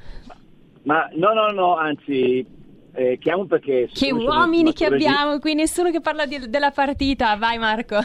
Ma 0.83 1.07
no, 1.13 1.31
no, 1.31 1.51
no, 1.51 1.77
anzi, 1.77 2.45
eh, 2.93 3.17
chiamo 3.17 3.45
perché... 3.45 3.87
Che 3.93 4.11
uomini 4.11 4.73
che 4.73 4.87
abbiamo, 4.87 5.39
qui 5.39 5.53
nessuno 5.53 5.89
che 5.89 6.01
parla 6.01 6.25
di- 6.25 6.49
della 6.49 6.71
partita. 6.71 7.37
Vai 7.37 7.57
Marco. 7.57 7.97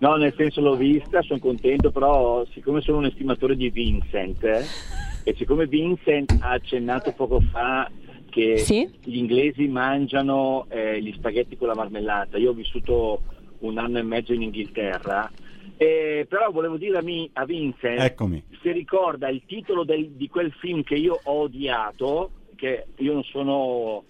No, 0.00 0.16
nel 0.16 0.34
senso 0.36 0.60
l'ho 0.60 0.74
vista, 0.74 1.22
sono 1.22 1.38
contento, 1.38 1.92
però 1.92 2.44
siccome 2.52 2.80
sono 2.80 2.98
un 2.98 3.04
estimatore 3.04 3.54
di 3.54 3.70
Vincent, 3.70 4.42
eh, 4.42 4.64
e 5.22 5.34
siccome 5.36 5.66
Vincent 5.66 6.36
ha 6.40 6.50
accennato 6.50 7.12
poco 7.12 7.40
fa 7.52 7.88
che 8.32 8.56
Sì? 8.56 8.88
gli 9.04 9.18
inglesi 9.18 9.68
mangiano 9.68 10.64
eh, 10.70 11.02
gli 11.02 11.12
spaghetti 11.12 11.58
con 11.58 11.68
la 11.68 11.74
marmellata. 11.74 12.38
Io 12.38 12.50
ho 12.50 12.54
vissuto 12.54 13.20
un 13.58 13.76
anno 13.76 13.98
e 13.98 14.02
mezzo 14.02 14.32
in 14.32 14.40
Inghilterra, 14.40 15.30
eh, 15.76 16.24
però 16.26 16.50
volevo 16.50 16.78
dire 16.78 16.96
a, 16.96 17.02
mi- 17.02 17.28
a 17.34 17.44
Vincent 17.44 18.00
Eccomi. 18.00 18.42
se 18.62 18.72
ricorda 18.72 19.28
il 19.28 19.42
titolo 19.46 19.84
del- 19.84 20.12
di 20.12 20.28
quel 20.28 20.50
film 20.52 20.82
che 20.82 20.94
io 20.94 21.20
ho 21.22 21.40
odiato, 21.42 22.30
che 22.56 22.86
io 22.96 23.12
non 23.12 23.22
sono 23.24 24.04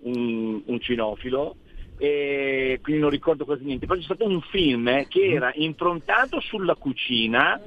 un, 0.00 0.60
un 0.64 0.80
cinofilo, 0.80 1.54
e 1.96 2.78
quindi 2.82 3.00
non 3.00 3.10
ricordo 3.10 3.44
quasi 3.44 3.64
niente, 3.64 3.86
però 3.86 3.98
c'è 3.98 4.04
stato 4.04 4.26
un 4.26 4.40
film 4.40 4.88
eh, 4.88 5.06
che 5.08 5.22
era 5.24 5.52
improntato 5.54 6.40
sulla 6.40 6.74
cucina, 6.74 7.60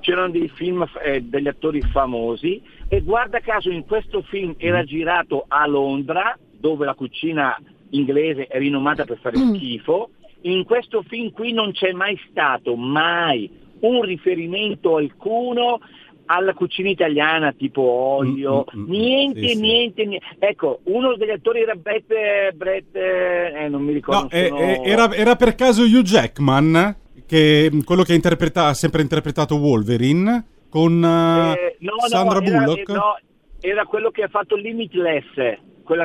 c'erano 0.00 0.30
dei 0.30 0.48
film 0.48 0.88
eh, 1.04 1.20
degli 1.20 1.48
attori 1.48 1.82
famosi 1.82 2.60
e 2.92 3.02
guarda 3.02 3.38
caso 3.38 3.70
in 3.70 3.86
questo 3.86 4.20
film 4.22 4.54
era 4.58 4.82
girato 4.82 5.44
a 5.46 5.64
Londra, 5.64 6.36
dove 6.50 6.84
la 6.84 6.94
cucina 6.94 7.56
inglese 7.90 8.48
è 8.48 8.58
rinomata 8.58 9.04
per 9.04 9.18
fare 9.20 9.36
schifo, 9.36 10.10
in 10.42 10.64
questo 10.64 11.02
film 11.02 11.30
qui 11.30 11.52
non 11.52 11.70
c'è 11.70 11.92
mai 11.92 12.18
stato, 12.28 12.74
mai, 12.74 13.48
un 13.80 14.02
riferimento 14.02 14.96
alcuno 14.96 15.78
alla 16.24 16.52
cucina 16.52 16.88
italiana 16.88 17.52
tipo 17.52 17.80
olio, 17.80 18.64
niente, 18.72 19.40
sì, 19.40 19.54
sì. 19.54 19.60
niente, 19.60 20.04
niente. 20.06 20.26
Ecco, 20.40 20.80
uno 20.84 21.14
degli 21.14 21.30
attori 21.30 21.60
era 21.60 21.76
Brett, 21.76 22.52
Brett 22.54 22.96
eh, 22.96 23.68
non 23.68 23.84
mi 23.84 23.92
ricordo. 23.92 24.22
No, 24.22 24.30
eh, 24.30 24.48
sono- 24.48 24.60
eh, 24.60 24.80
era, 24.84 25.14
era 25.14 25.36
per 25.36 25.54
caso 25.54 25.82
Hugh 25.82 26.02
Jackman, 26.02 26.96
che, 27.24 27.70
quello 27.84 28.02
che 28.02 28.20
ha 28.52 28.74
sempre 28.74 29.02
interpretato 29.02 29.54
Wolverine, 29.54 30.44
con 30.70 31.04
eh, 31.04 31.52
Eh, 31.52 31.76
no, 31.80 31.92
no, 32.00 32.08
Sandra 32.08 32.40
era, 32.42 32.58
Bullock. 32.64 32.88
eh, 32.88 32.92
no, 32.92 33.18
era 33.60 33.84
quello 33.84 34.10
che 34.10 34.22
ha 34.22 34.28
fatto 34.28 34.56
Limitless, 34.56 35.24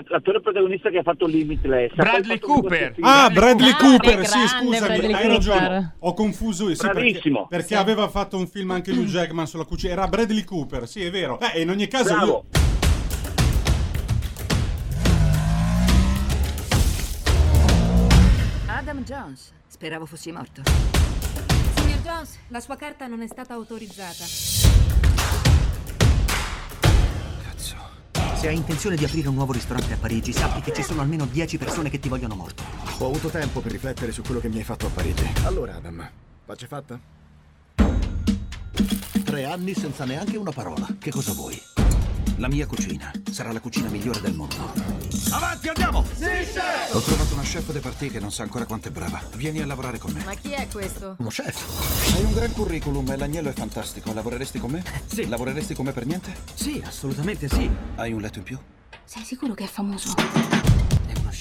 l'attore 0.10 0.41
protagonista 0.41 0.89
che 0.89 0.98
ha 0.98 1.03
fatto 1.03 1.25
Limitless. 1.27 1.93
Bradley 1.93 2.39
Cooper. 2.39 2.95
Ah, 3.01 3.29
Bradley 3.31 3.69
Ah, 3.69 3.75
Cooper, 3.77 4.17
che 4.17 4.25
sì, 4.25 4.31
grande 4.39 4.48
scusami, 4.48 4.79
Bradley 4.98 5.05
hai 5.13 5.22
Cooper. 5.22 5.31
ragione. 5.31 5.95
Ho 6.00 6.13
confuso 6.13 6.67
io, 6.69 6.75
sì, 6.75 6.81
perché, 6.81 6.93
Bravissimo. 7.01 7.48
perché 7.48 7.75
aveva 7.75 8.07
fatto 8.10 8.36
un 8.38 8.48
film 8.48 8.72
anche 8.72 8.91
Hugh 8.91 9.05
Jackman 9.05 9.45
sulla 9.48 9.65
cucina. 9.65 9.93
Era 9.93 10.07
Bradley 10.07 10.43
Cooper, 10.43 10.88
sì, 10.88 11.03
è 11.03 11.12
vero. 11.12 11.38
Beh, 11.38 11.62
in 11.62 11.69
ogni 11.69 11.88
caso 11.88 12.13
Bravo. 12.15 12.25
io 12.25 12.43
Adam 18.67 19.03
Jones. 19.03 19.53
Speravo 19.67 20.05
fossi 20.05 20.31
morto. 20.31 20.62
Jones, 22.05 22.38
la 22.50 22.59
sua 22.59 22.75
carta 22.75 23.07
non 23.07 23.24
è 23.24 23.27
stata 23.27 23.55
autorizzata. 23.55 24.25
Se 28.35 28.47
hai 28.47 28.55
intenzione 28.55 28.95
di 28.95 29.03
aprire 29.03 29.27
un 29.27 29.33
nuovo 29.33 29.51
ristorante 29.51 29.93
a 29.93 29.97
Parigi, 29.97 30.31
sappi 30.31 30.62
che 30.62 30.71
ci 30.71 30.83
sono 30.83 31.01
almeno 31.01 31.25
10 31.25 31.57
persone 31.57 31.89
che 31.89 32.00
ti 32.00 32.07
vogliono 32.07 32.35
morto. 32.35 32.62
Ho 33.00 33.07
avuto 33.07 33.29
tempo 33.29 33.59
per 33.59 33.71
riflettere 33.71 34.12
su 34.12 34.21
quello 34.21 34.39
che 34.39 34.50
mi 34.50 34.57
hai 34.57 34.63
fatto 34.63 34.85
a 34.85 34.89
Parigi. 34.89 35.27
Allora, 35.45 35.77
Adam, 35.77 36.07
pace 36.45 36.67
fatta? 36.67 37.00
Tre 39.24 39.45
anni 39.45 39.74
senza 39.74 40.05
neanche 40.05 40.38
una 40.38 40.51
parola. 40.51 40.85
Che 41.00 41.09
cosa 41.09 41.33
vuoi? 41.33 41.59
La 42.38 42.50
mia 42.50 42.65
cucina 42.68 43.13
sarà 43.32 43.54
la 43.54 43.62
cucina 43.62 43.88
migliore 43.88 44.20
del 44.20 44.34
mondo. 44.34 44.74
Avanti, 45.32 45.70
andiamo! 45.70 46.00
Ho 46.00 47.00
trovato 47.00 47.34
una 47.34 47.44
chef 47.44 47.72
de 47.72 47.80
partie 47.80 48.10
che 48.10 48.20
non 48.20 48.30
sa 48.30 48.44
ancora 48.44 48.65
quanto 48.65 48.89
è 48.89 48.92
brava. 48.92 49.22
Vieni 49.36 49.62
a 49.62 49.65
lavorare 49.65 49.98
con 49.98 50.12
me. 50.12 50.22
Ma 50.25 50.34
chi 50.34 50.51
è 50.51 50.68
questo? 50.68 51.15
Uno 51.20 51.30
chef. 51.30 52.13
Hai 52.13 52.24
un 52.25 52.34
gran 52.34 52.51
curriculum 52.51 53.10
e 53.10 53.15
l'agnello 53.15 53.50
è 53.50 53.54
fantastico. 53.54 54.13
Lavoreresti 54.13 54.60
con 54.60 54.72
me? 54.72 54.84
Sì. 55.06 55.27
Lavoreresti 55.30 55.74
con 55.74 55.86
me 55.86 55.94
per 55.94 56.06
niente? 56.06 56.36
Sì, 56.54 56.82
assolutamente 56.86 57.48
sì. 57.48 57.70
Hai 57.96 58.12
un 58.12 58.20
letto 58.20 58.39
in 58.39 58.44
più? 58.44 58.60
Sei 59.06 59.24
sicuro 59.24 59.54
che 59.54 59.63
è 59.63 59.68
famoso? 59.68 60.64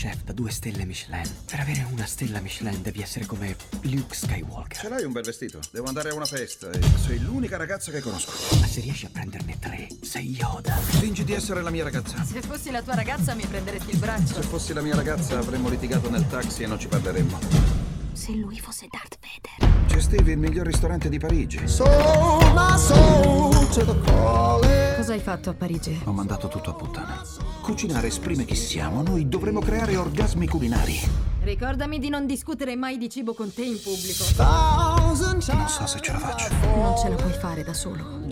Chef 0.05 0.23
da 0.25 0.35
due 0.35 0.51
stelle 0.51 0.85
Michelin. 0.85 1.23
Per 1.47 1.59
avere 1.59 1.87
una 1.91 2.05
stella 2.05 2.39
Michelin 2.41 2.83
devi 2.83 3.01
essere 3.01 3.25
come 3.25 3.57
Luke 3.85 4.15
Skywalker. 4.15 4.77
Ce 4.77 4.89
l'hai 4.91 5.03
un 5.03 5.13
bel 5.13 5.25
vestito? 5.25 5.61
Devo 5.71 5.87
andare 5.87 6.11
a 6.11 6.15
una 6.15 6.27
festa 6.27 6.71
e 6.71 6.79
sei 7.03 7.19
l'unica 7.21 7.57
ragazza 7.57 7.91
che 7.91 8.01
conosco. 8.01 8.31
Ma 8.61 8.67
se 8.67 8.83
riesci 8.83 9.07
a 9.07 9.09
prenderne 9.11 9.59
tre, 9.59 9.89
sei 10.03 10.29
Yoda. 10.29 10.77
Fingi 10.77 11.25
di 11.25 11.33
essere 11.33 11.63
la 11.63 11.71
mia 11.71 11.85
ragazza. 11.85 12.23
Se 12.23 12.43
fossi 12.43 12.71
la 12.71 12.83
tua 12.83 12.97
ragazza 12.97 13.35
mi 13.35 13.47
prenderesti 13.47 13.93
il 13.93 13.99
braccio. 13.99 14.35
Se 14.35 14.43
fossi 14.43 14.75
la 14.75 14.83
mia 14.83 14.95
ragazza 14.95 15.39
avremmo 15.39 15.71
litigato 15.71 16.11
nel 16.11 16.29
taxi 16.29 16.65
e 16.65 16.67
non 16.67 16.79
ci 16.79 16.87
parleremmo. 16.87 17.84
Se 18.15 18.33
lui 18.33 18.61
fosse 18.61 18.87
Darth 18.89 19.19
Vader. 19.21 19.87
Gestivi 19.87 20.31
il 20.31 20.39
miglior 20.39 20.65
ristorante 20.65 21.09
di 21.09 21.19
Parigi. 21.19 21.59
Cosa 21.59 21.85
hai 25.09 25.21
fatto 25.21 25.51
a 25.51 25.55
Parigi? 25.55 26.01
Ho 26.05 26.13
mandato 26.13 26.47
tutto 26.47 26.71
a 26.71 26.75
puttana. 26.75 27.21
Cucinare 27.61 28.07
esprime 28.07 28.45
chi 28.45 28.55
siamo, 28.55 29.03
noi 29.03 29.29
dovremmo 29.29 29.59
creare 29.59 29.97
orgasmi 29.97 30.47
culinari. 30.47 31.01
Ricordami 31.43 31.99
di 31.99 32.09
non 32.09 32.25
discutere 32.25 32.77
mai 32.77 32.99
di 32.99 33.11
cibo 33.11 33.35
con 33.35 33.53
te 33.53 33.65
in 33.65 33.81
pubblico. 33.83 34.23
Non 34.39 35.17
so 35.69 35.85
se 35.87 36.01
ce 36.01 36.13
la 36.13 36.19
faccio. 36.19 36.55
Non 36.77 36.97
ce 36.97 37.09
la 37.09 37.17
puoi 37.17 37.33
fare 37.33 37.65
da 37.65 37.75
solo. 37.75 38.23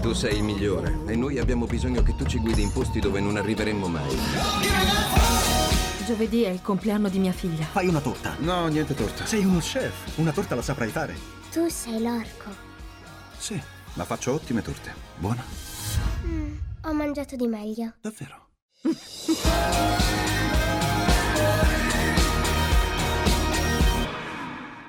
Tu 0.00 0.12
sei 0.12 0.36
il 0.36 0.44
migliore 0.44 1.00
e 1.06 1.16
noi 1.16 1.40
abbiamo 1.40 1.66
bisogno 1.66 2.04
che 2.04 2.14
tu 2.14 2.24
ci 2.24 2.38
guidi 2.38 2.62
in 2.62 2.70
posti 2.70 3.00
dove 3.00 3.18
non 3.18 3.36
arriveremmo 3.36 3.88
mai. 3.88 4.16
Giovedì 6.10 6.42
è 6.42 6.48
il 6.48 6.60
compleanno 6.60 7.08
di 7.08 7.20
mia 7.20 7.30
figlia. 7.30 7.64
Fai 7.66 7.86
una 7.86 8.00
torta. 8.00 8.34
No, 8.40 8.66
niente 8.66 8.96
torta. 8.96 9.24
Sei 9.26 9.44
uno 9.44 9.60
chef. 9.60 10.18
Una 10.18 10.32
torta 10.32 10.56
la 10.56 10.60
saprai 10.60 10.90
fare. 10.90 11.16
Tu 11.52 11.68
sei 11.68 12.02
l'orco. 12.02 12.50
Sì, 13.38 13.62
ma 13.94 14.04
faccio 14.04 14.32
ottime 14.32 14.60
torte. 14.60 14.92
Buona. 15.18 15.44
Mm, 16.24 16.56
ho 16.82 16.92
mangiato 16.94 17.36
di 17.36 17.46
meglio. 17.46 17.92
Davvero? 18.00 18.48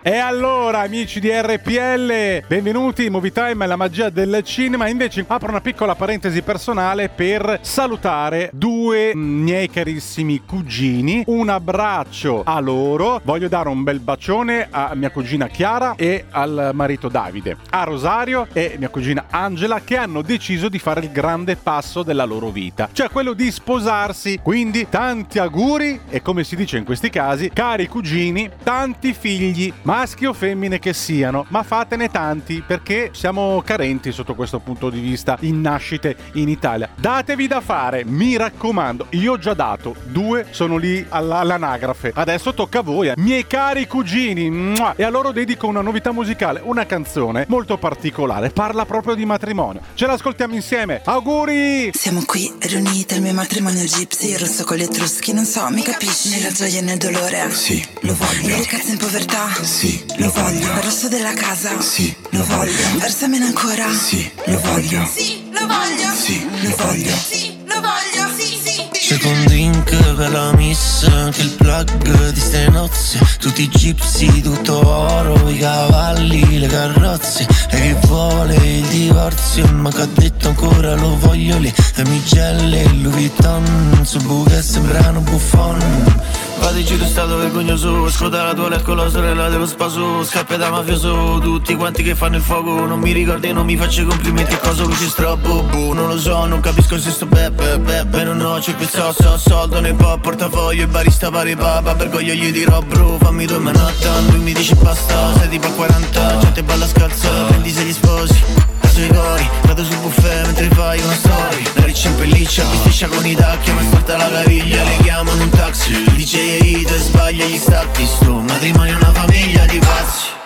E 0.03 0.17
allora, 0.17 0.79
amici 0.79 1.19
di 1.19 1.29
RPL, 1.29 2.47
benvenuti 2.47 3.05
in 3.05 3.11
Movie 3.11 3.31
Time, 3.31 3.67
la 3.67 3.75
magia 3.75 4.09
del 4.09 4.41
cinema. 4.43 4.87
Invece 4.87 5.23
apro 5.27 5.49
una 5.49 5.61
piccola 5.61 5.93
parentesi 5.93 6.41
personale 6.41 7.09
per 7.09 7.59
salutare 7.61 8.49
due 8.51 9.13
miei 9.13 9.69
carissimi 9.69 10.41
cugini. 10.43 11.21
Un 11.27 11.49
abbraccio 11.49 12.41
a 12.43 12.59
loro. 12.59 13.21
Voglio 13.23 13.47
dare 13.47 13.69
un 13.69 13.83
bel 13.83 13.99
bacione 13.99 14.69
a 14.71 14.95
mia 14.95 15.11
cugina 15.11 15.45
Chiara 15.45 15.93
e 15.95 16.25
al 16.31 16.71
marito 16.73 17.07
Davide. 17.07 17.57
A 17.69 17.83
Rosario 17.83 18.47
e 18.53 18.77
mia 18.79 18.89
cugina 18.89 19.25
Angela 19.29 19.81
che 19.81 19.97
hanno 19.97 20.23
deciso 20.23 20.67
di 20.67 20.79
fare 20.79 21.01
il 21.01 21.11
grande 21.11 21.57
passo 21.57 22.01
della 22.01 22.25
loro 22.25 22.49
vita, 22.49 22.89
cioè 22.91 23.11
quello 23.11 23.33
di 23.33 23.51
sposarsi. 23.51 24.39
Quindi 24.41 24.89
tanti 24.89 25.37
auguri 25.37 26.01
e 26.09 26.23
come 26.23 26.43
si 26.43 26.55
dice 26.55 26.79
in 26.79 26.85
questi 26.85 27.11
casi, 27.11 27.51
cari 27.53 27.87
cugini, 27.87 28.49
tanti 28.63 29.13
figli, 29.13 29.71
maschi 29.91 30.25
o 30.25 30.31
femmine 30.31 30.79
che 30.79 30.93
siano, 30.93 31.45
ma 31.49 31.63
fatene 31.63 32.09
tanti 32.09 32.63
perché 32.65 33.09
siamo 33.11 33.61
carenti 33.61 34.13
sotto 34.13 34.35
questo 34.35 34.59
punto 34.59 34.89
di 34.89 35.01
vista 35.01 35.35
in 35.41 35.59
nascite 35.59 36.15
in 36.35 36.47
Italia. 36.47 36.87
Datevi 36.95 37.45
da 37.45 37.59
fare, 37.59 38.05
mi 38.05 38.37
raccomando. 38.37 39.07
Io 39.09 39.33
ho 39.33 39.37
già 39.37 39.53
dato, 39.53 39.95
due 40.05 40.47
sono 40.51 40.77
lì 40.77 41.05
alla- 41.09 41.39
all'anagrafe. 41.39 42.13
Adesso 42.15 42.53
tocca 42.53 42.79
a 42.79 42.83
voi, 42.83 43.09
eh. 43.09 43.15
miei 43.17 43.45
cari 43.45 43.85
cugini. 43.85 44.49
mua! 44.49 44.93
E 44.95 45.03
a 45.03 45.09
loro 45.09 45.33
dedico 45.33 45.67
una 45.67 45.81
novità 45.81 46.13
musicale, 46.13 46.61
una 46.63 46.85
canzone 46.85 47.43
molto 47.49 47.77
particolare. 47.77 48.49
Parla 48.49 48.85
proprio 48.85 49.13
di 49.13 49.25
matrimonio. 49.25 49.81
Ce 49.95 50.05
l'ascoltiamo 50.05 50.55
insieme. 50.55 51.01
Auguri! 51.03 51.89
Siamo 51.91 52.23
qui 52.25 52.49
riunite 52.59 53.15
al 53.15 53.21
mio 53.21 53.33
matrimonio 53.33 53.83
gypsy 53.83 54.29
Il 54.31 54.39
rosso 54.39 54.63
con 54.63 54.77
gli 54.77 54.83
etruschi, 54.83 55.33
non 55.33 55.43
so, 55.43 55.67
mi 55.69 55.83
capisci? 55.83 56.29
Nella 56.29 56.51
gioia 56.51 56.79
e 56.79 56.81
nel 56.81 56.97
dolore 56.97 57.49
Sì, 57.51 57.85
lo 58.01 58.15
voglio. 58.15 58.47
Le 58.47 58.55
ragazze 58.55 58.91
in 58.91 58.97
povertà 58.97 59.49
Sì, 59.63 59.80
Lo 60.17 60.29
voglio. 60.29 60.67
Il 60.73 60.81
rosso 60.83 61.07
della 61.07 61.33
casa. 61.33 61.81
Sì, 61.81 62.13
lo 62.29 62.45
voglio. 62.45 62.99
Versamene 62.99 63.45
ancora. 63.45 63.91
Sì, 63.91 64.29
lo 64.45 64.59
voglio. 64.59 65.09
Sì, 65.11 65.49
lo 65.51 65.65
voglio. 65.65 66.13
Sì, 66.13 66.47
lo 66.61 66.75
voglio. 66.77 67.15
Sì, 67.15 67.57
lo 67.65 67.81
voglio. 67.81 68.37
Sì, 68.37 68.59
sì. 68.63 68.89
Secondo 68.93 69.49
drink 69.49 70.13
per 70.13 70.31
la 70.31 70.53
miss 70.53 71.03
Anche 71.05 71.41
il 71.41 71.49
plug 71.49 72.29
di 72.29 72.39
ste 72.39 72.69
nozze. 72.69 73.19
Tutti 73.39 73.63
i 73.63 73.67
gypsy, 73.69 74.41
tutto 74.41 74.87
oro 74.87 75.49
I 75.49 75.57
cavalli, 75.57 76.59
le 76.59 76.67
carrozze. 76.67 77.47
E 77.71 77.77
che 77.77 77.97
vuole 78.05 78.53
il 78.57 78.85
divorzio 78.85 79.65
Ma 79.73 79.89
che 79.89 80.01
ha 80.01 80.07
detto 80.13 80.49
ancora 80.49 80.93
lo 80.93 81.17
voglio 81.17 81.57
Le 81.57 81.73
damigelle, 81.95 82.81
il 82.81 83.01
Louis 83.01 83.15
Vuitton 83.15 84.01
Sul 84.03 84.21
buche 84.25 84.61
sembrano 84.61 85.21
buffon 85.21 86.49
Vado 86.61 86.79
giro 86.83 87.05
stato 87.05 87.37
vergognoso 87.37 88.07
Scoda 88.11 88.43
la 88.43 88.53
tua 88.53 88.79
con 88.81 88.95
la 88.95 89.09
sorella 89.09 89.49
dello 89.49 89.65
spaso 89.65 90.23
Scappe 90.23 90.57
da 90.57 90.69
mafioso. 90.69 91.39
Tutti 91.41 91.75
quanti 91.75 92.03
che 92.03 92.13
fanno 92.13 92.35
il 92.35 92.43
fuoco 92.43 92.85
Non 92.85 92.99
mi 92.99 93.11
ricordo 93.11 93.47
e 93.47 93.51
non 93.51 93.65
mi 93.65 93.75
faccio 93.75 94.05
complimenti 94.05 94.55
cosa 94.57 94.83
luce 94.83 95.07
strappo 95.07 95.63
boh, 95.63 95.93
Non 95.93 96.07
lo 96.07 96.19
so, 96.19 96.45
non 96.45 96.59
capisco 96.59 96.99
se 96.99 97.09
sto 97.09 97.25
beppe 97.25 97.79
beppe 97.79 98.23
Non 98.23 98.39
ho 98.41 98.59
c'è 98.59 98.75
quel 98.75 98.87
so, 98.87 99.11
so, 99.11 99.37
soldo 99.39 99.79
nel 99.79 99.95
pop 99.95 100.21
Portafoglio, 100.21 100.83
il 100.83 100.87
barista 100.87 101.31
pare 101.31 101.55
papa 101.55 101.95
Vergoglia 101.95 102.33
gli 102.33 102.51
dirò 102.51 102.79
bro 102.81 103.17
Fammi 103.19 103.47
due 103.47 103.57
Manhattan 103.57 104.27
Lui 104.27 104.39
mi 104.39 104.53
dice 104.53 104.75
basta 104.75 105.33
Sei 105.39 105.49
tipo 105.49 105.65
a 105.65 105.71
40 105.71 106.37
Gente 106.37 106.63
balla 106.63 106.85
scalza 106.85 107.29
Prendi 107.47 107.71
se 107.71 107.83
gli 107.83 107.91
sposi 107.91 108.70
Cori 109.07 109.49
Vado 109.63 109.83
sul 109.83 109.97
buffet 109.97 110.45
mentre 110.45 110.67
fai 110.69 110.99
una 111.01 111.13
story. 111.13 111.63
La 111.75 111.85
riccia 111.85 112.09
in 112.09 112.15
pelliccia, 112.15 112.63
bisticcia 112.65 113.07
con 113.07 113.25
i 113.25 113.35
tacchi 113.35 113.71
Ma 113.71 113.81
storta 113.81 114.17
la 114.17 114.29
caviglia, 114.29 114.83
le 114.83 114.97
chiamano 115.01 115.41
un 115.41 115.49
taxi 115.49 115.91
Il 115.91 116.11
DJ 116.11 116.35
è 116.35 116.63
hito 116.63 116.93
e 116.93 116.97
sbaglia 116.99 117.45
gli 117.45 117.57
stacchi. 117.57 118.05
Sto 118.05 118.33
matrimonio 118.33 118.93
è 118.93 118.95
una 118.95 119.13
famiglia 119.13 119.65
di 119.65 119.79
pazzi. 119.79 120.39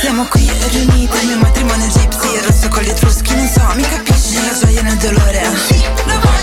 Siamo 0.00 0.24
qui 0.24 0.50
riuniti, 0.70 1.16
il 1.20 1.26
mio 1.26 1.38
matrimonio 1.38 1.86
è 1.86 1.88
gypsy 1.88 2.34
Il 2.34 2.42
rosso 2.42 2.68
con 2.68 2.82
gli 2.82 2.88
etruschi, 2.88 3.34
non 3.34 3.46
so, 3.46 3.62
mi 3.74 3.82
capisci? 3.82 4.34
La 4.34 4.58
gioia 4.58 4.82
nel 4.82 4.96
dolore. 4.96 5.42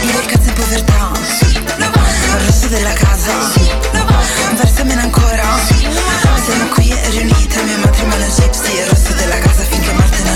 Il 0.01 0.25
cazzo 0.27 0.49
e 0.49 0.53
povertà. 0.53 1.11
Il 1.47 1.63
rosso 2.43 2.67
della 2.67 2.93
casa. 2.93 3.31
Versamene 4.55 5.01
ancora. 5.01 5.43
Siamo 6.43 6.67
qui 6.73 6.93
riuniti, 7.09 7.57
il 7.57 7.65
mio 7.65 7.77
matrimonio 7.79 8.27
gypsy 8.27 8.77
Il 8.77 8.85
rosso 8.87 9.13
della 9.13 9.39
casa 9.39 9.63
non 9.63 9.74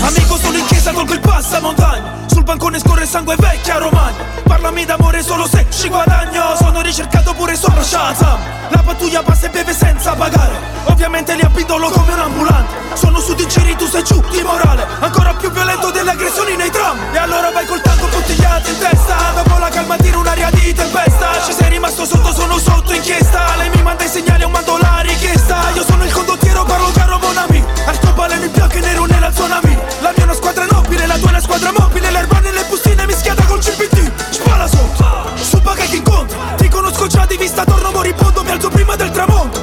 Amico 0.02 0.36
sono 0.38 0.56
in 0.56 0.66
chiesa 0.66 0.92
con 0.92 1.06
quel 1.06 1.20
passamontagna 1.20 2.24
Sul 2.26 2.42
bancone 2.44 2.78
scorre 2.78 3.06
sangue 3.06 3.36
vecchia 3.38 3.78
romagna. 3.78 4.24
Parlami 4.44 4.84
d'amore 4.84 5.22
solo 5.22 5.46
se 5.46 5.66
ci 5.70 5.88
guadagno. 5.88 6.56
Sono 6.56 6.80
ricercato 6.80 7.34
pure 7.34 7.56
sopra 7.56 7.82
Shazam. 7.82 8.38
La 8.68 8.82
pattuglia 8.82 9.22
passa 9.22 9.46
e 9.46 9.50
beve 9.50 9.72
senza 9.74 10.14
pagare. 10.14 10.54
Ovviamente 10.84 11.34
li 11.34 11.42
abbindolo 11.42 11.90
come 11.90 12.12
un 12.12 12.20
ambulante. 12.20 12.74
Sono 12.94 13.20
su 13.20 13.34
di 13.34 13.46
giri, 13.46 13.76
tu 13.76 13.86
sei 13.86 14.02
giù 14.04 14.22
di 14.30 14.42
morale. 14.42 14.86
Ancora 15.00 15.34
più 15.34 15.50
violento 15.50 15.90
delle 15.90 16.10
aggressioni 16.10 16.56
nei 16.56 16.70
tram. 16.70 16.98
E 17.12 17.18
allora 17.18 17.50
vai 17.50 17.66
col 17.66 17.80
tanco 17.80 18.06
puntigliato 18.06 18.70
in 18.70 18.78
testa. 18.78 19.16
Dopo 19.34 19.58
la 19.58 19.68
calma 19.68 19.96
tira 19.96 20.18
un'aria 20.18 20.50
di 20.50 20.72
tempesta. 20.72 21.42
Ci 21.44 21.52
sei 21.52 21.68
rimasto 21.68 22.04
sotto, 22.04 22.32
sono 22.32 22.58
sotto 22.58 22.92
inchiesta. 22.92 23.56
Lei 23.56 23.70
mi 23.74 23.82
manda 23.82 24.04
i 24.04 24.08
segnali, 24.08 24.42
io 24.42 24.48
mando 24.48 24.78
la 24.78 25.00
richiesta. 25.02 25.70
Io 25.74 25.84
sono 25.84 26.04
il 26.04 26.12
condottiero, 26.12 26.64
parlo 26.64 26.90
caro 26.92 27.18
Bonami 27.18 27.64
Arcobaleno 27.86 28.44
in 28.44 28.52
bianco 28.52 28.76
e 28.76 28.80
nero 28.80 29.04
nella 29.04 29.32
zona 29.32 29.60
mia 29.62 29.79
La 30.00 30.12
mia 30.14 30.20
è 30.20 30.22
una 30.24 30.34
squadra 30.34 30.66
nobile, 30.70 31.06
la 31.06 31.16
tua 31.16 31.28
è 31.28 31.30
una 31.30 31.40
squadra 31.40 31.72
mobile 31.76 32.10
L'erba 32.10 32.38
nelle 32.40 32.64
bustine 32.68 33.06
mischiata 33.06 33.44
col 33.44 33.60
CPT 33.60 34.10
Spala 34.30 34.66
sotto, 34.66 35.04
su 35.36 35.60
paga 35.60 35.84
che 35.84 35.96
incontro. 35.96 36.38
Ti 36.56 36.68
conosco 36.68 37.06
già 37.06 37.26
di 37.26 37.36
vista, 37.36 37.64
torno 37.64 37.90
moribondo 37.90 38.42
Mi 38.42 38.50
alzo 38.50 38.68
prima 38.68 38.96
del 38.96 39.10
tramonto. 39.10 39.62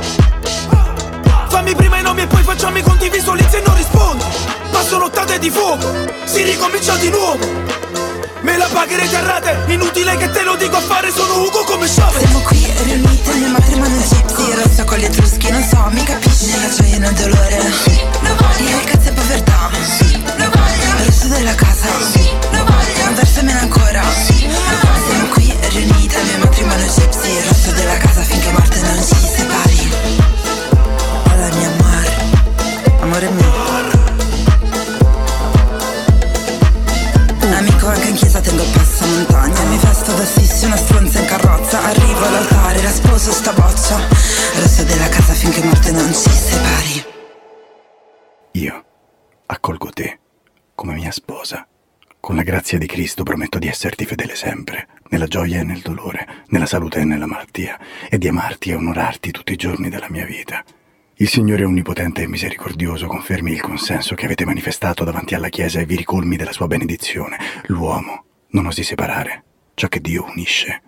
Fammi 1.49 1.75
prima 1.75 1.97
i 1.97 2.01
nomi 2.01 2.21
e 2.21 2.27
poi 2.27 2.43
facciamo 2.43 2.77
i 2.77 2.83
conti 2.83 3.09
Visualizzo 3.09 3.57
e 3.57 3.63
non 3.65 3.75
rispondo. 3.75 4.25
Passo 4.71 4.97
nottate 4.97 5.39
di 5.39 5.49
fuoco, 5.49 5.87
si 6.25 6.43
ricomincia 6.43 6.95
di 6.95 7.09
nuovo. 7.09 7.45
Me 8.41 8.57
la 8.57 8.67
pagherete 8.71 9.15
a 9.15 9.23
rate, 9.23 9.57
inutile 9.67 10.15
che 10.17 10.29
te 10.29 10.43
lo 10.43 10.55
dico 10.55 10.77
a 10.77 10.81
fare 10.81 11.11
Sono 11.11 11.41
Ugo 11.41 11.63
come 11.63 11.87
Sciave 11.87 12.56
grazia 52.77 52.79
di 52.79 52.85
Cristo 52.87 53.23
prometto 53.23 53.59
di 53.59 53.67
esserti 53.67 54.05
fedele 54.05 54.35
sempre, 54.35 54.87
nella 55.09 55.27
gioia 55.27 55.59
e 55.59 55.63
nel 55.63 55.81
dolore, 55.81 56.45
nella 56.47 56.65
salute 56.65 56.99
e 56.99 57.05
nella 57.05 57.25
malattia, 57.25 57.79
e 58.09 58.17
di 58.17 58.27
amarti 58.27 58.69
e 58.69 58.75
onorarti 58.75 59.31
tutti 59.31 59.53
i 59.53 59.55
giorni 59.55 59.89
della 59.89 60.07
mia 60.09 60.25
vita. 60.25 60.63
Il 61.15 61.27
Signore 61.27 61.63
Onnipotente 61.63 62.21
e 62.21 62.27
Misericordioso 62.27 63.07
confermi 63.07 63.51
il 63.51 63.61
consenso 63.61 64.13
che 64.13 64.25
avete 64.25 64.45
manifestato 64.45 65.03
davanti 65.03 65.33
alla 65.33 65.49
Chiesa 65.49 65.79
e 65.79 65.85
vi 65.85 65.95
ricolmi 65.95 66.35
della 66.35 66.51
sua 66.51 66.67
benedizione. 66.67 67.37
L'uomo 67.67 68.25
non 68.49 68.67
osi 68.67 68.83
separare 68.83 69.43
ciò 69.73 69.87
che 69.87 69.99
Dio 69.99 70.25
unisce. 70.25 70.81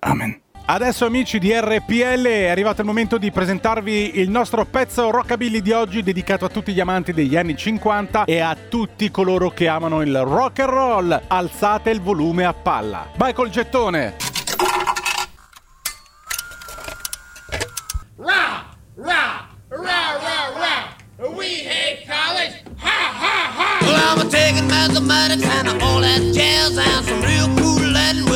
Amen. 0.00 0.41
Adesso 0.64 1.04
amici 1.04 1.40
di 1.40 1.52
RPL 1.52 2.22
è 2.24 2.48
arrivato 2.48 2.82
il 2.82 2.86
momento 2.86 3.18
di 3.18 3.32
presentarvi 3.32 4.20
il 4.20 4.30
nostro 4.30 4.64
pezzo 4.64 5.10
rockabilly 5.10 5.60
di 5.60 5.72
oggi 5.72 6.02
dedicato 6.04 6.44
a 6.44 6.48
tutti 6.48 6.72
gli 6.72 6.78
amanti 6.78 7.12
degli 7.12 7.36
anni 7.36 7.56
50 7.56 8.24
e 8.24 8.38
a 8.38 8.56
tutti 8.68 9.10
coloro 9.10 9.50
che 9.50 9.66
amano 9.66 10.02
il 10.02 10.16
rock 10.22 10.60
and 10.60 10.70
roll. 10.70 11.20
Alzate 11.26 11.90
il 11.90 12.00
volume 12.00 12.44
a 12.44 12.54
palla. 12.54 13.08
Vai 13.16 13.34
col 13.34 13.50
gettone. 13.50 14.16
Rah, 18.16 18.64
rah, 18.94 19.48
rah, 19.68 20.16
rah, 20.16 20.52
rah. 20.54 21.28
We 21.36 21.66
hate 21.66 22.06
college. 22.06 22.62
Ha, 22.78 22.88
ha, 22.88 23.52
ha. 23.58 23.78
Well, 23.84 23.94
I'm 23.96 24.26
a 24.26 24.30
taking 24.30 24.68
mathematics 24.68 25.44
and 25.44 25.82
all 25.82 26.00
that 26.00 26.20
jazz 26.32 26.78
and 26.78 27.04
some 27.04 27.20
real 27.22 27.61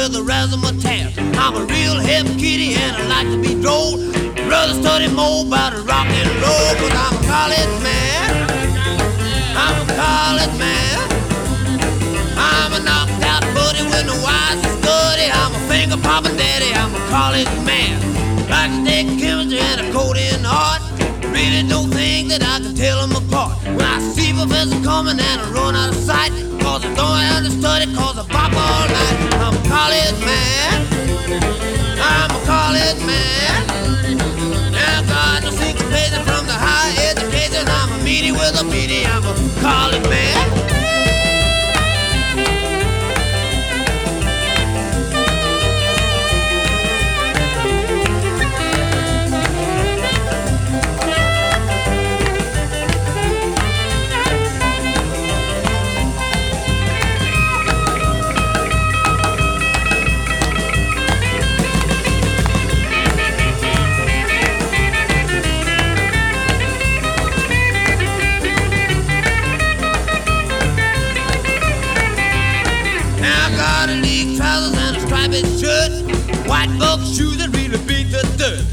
with 0.08 0.16
a 0.16 0.20
razzmatazz. 0.20 1.18
I'm 1.36 1.56
a 1.56 1.64
real 1.66 1.98
hip 1.98 2.26
kitty 2.38 2.74
and 2.74 2.94
I 2.94 3.06
like 3.08 3.28
to 3.34 3.38
be 3.42 3.60
droll. 3.60 3.98
Rather 4.46 4.74
study 4.74 5.08
more 5.08 5.44
about 5.44 5.74
rock 5.82 6.06
and 6.06 6.30
roll, 6.38 6.70
cause 6.78 6.94
I'm 6.94 7.14
a 7.18 7.22
college 7.26 7.74
man. 7.82 8.30
I'm 9.58 9.76
a 9.82 9.86
college 9.98 10.54
man. 10.62 10.98
I'm 12.38 12.72
a 12.78 12.80
knocked 12.86 13.18
out 13.26 13.42
buddy 13.50 13.82
with 13.82 14.06
no 14.06 14.14
wise 14.22 14.62
to 14.62 14.70
study. 14.78 15.26
I'm 15.26 15.52
a 15.54 15.62
finger 15.66 15.96
popping 15.96 16.36
daddy. 16.36 16.70
I'm 16.72 16.94
a 16.94 17.02
college 17.10 17.50
man. 17.66 17.98
Like 18.48 18.70
to 18.70 18.84
take 18.86 19.08
chemistry 19.18 19.58
and 19.58 19.80
a 19.80 19.92
code 19.92 20.18
in 20.18 20.46
art. 20.46 20.85
Really 21.46 21.68
don't 21.68 21.90
think 21.90 22.28
that 22.30 22.42
I 22.42 22.58
can 22.58 22.74
tell 22.74 23.06
them 23.06 23.14
apart. 23.14 23.62
When 23.62 23.80
I 23.80 24.00
see 24.00 24.32
professor 24.32 24.82
coming 24.82 25.14
and 25.14 25.40
I 25.40 25.46
run 25.54 25.76
out 25.76 25.90
of 25.90 25.94
sight, 25.94 26.34
cause 26.58 26.84
I 26.84 26.90
don't 26.98 27.22
have 27.22 27.44
to 27.44 27.52
study, 27.54 27.86
cause 27.94 28.18
I 28.18 28.26
pop 28.26 28.50
all 28.50 28.86
night. 28.90 29.16
I'm 29.38 29.54
a 29.54 29.62
college 29.70 30.18
man. 30.26 30.74
I'm 32.02 32.30
a 32.34 32.40
college 32.50 32.98
man. 33.06 33.62
Now 34.74 35.06
God 35.06 35.44
no 35.44 35.50
syncopated 35.54 36.26
from 36.26 36.50
the 36.50 36.58
high 36.58 36.90
education. 37.14 37.62
I'm 37.62 37.94
a 37.94 37.98
meaty 38.02 38.32
with 38.32 38.60
a 38.60 38.64
meaty. 38.64 39.06
I'm 39.06 39.22
a 39.22 39.34
college 39.62 40.02
man. 40.10 40.65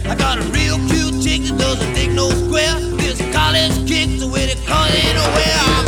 I 0.06 0.16
got 0.16 0.38
a 0.38 0.44
real 0.52 0.78
cute 0.90 1.24
chick 1.24 1.42
that 1.44 1.58
doesn't 1.58 1.94
dig 1.94 2.12
no 2.14 2.30
square. 2.30 2.80
This 2.98 3.20
college 3.34 3.88
kick's 3.88 4.20
the 4.20 4.28
way 4.28 4.48
to 4.48 4.56
call 4.68 4.86
it 4.86 5.06
anywhere. 5.06 5.60
Oh, 5.66 5.83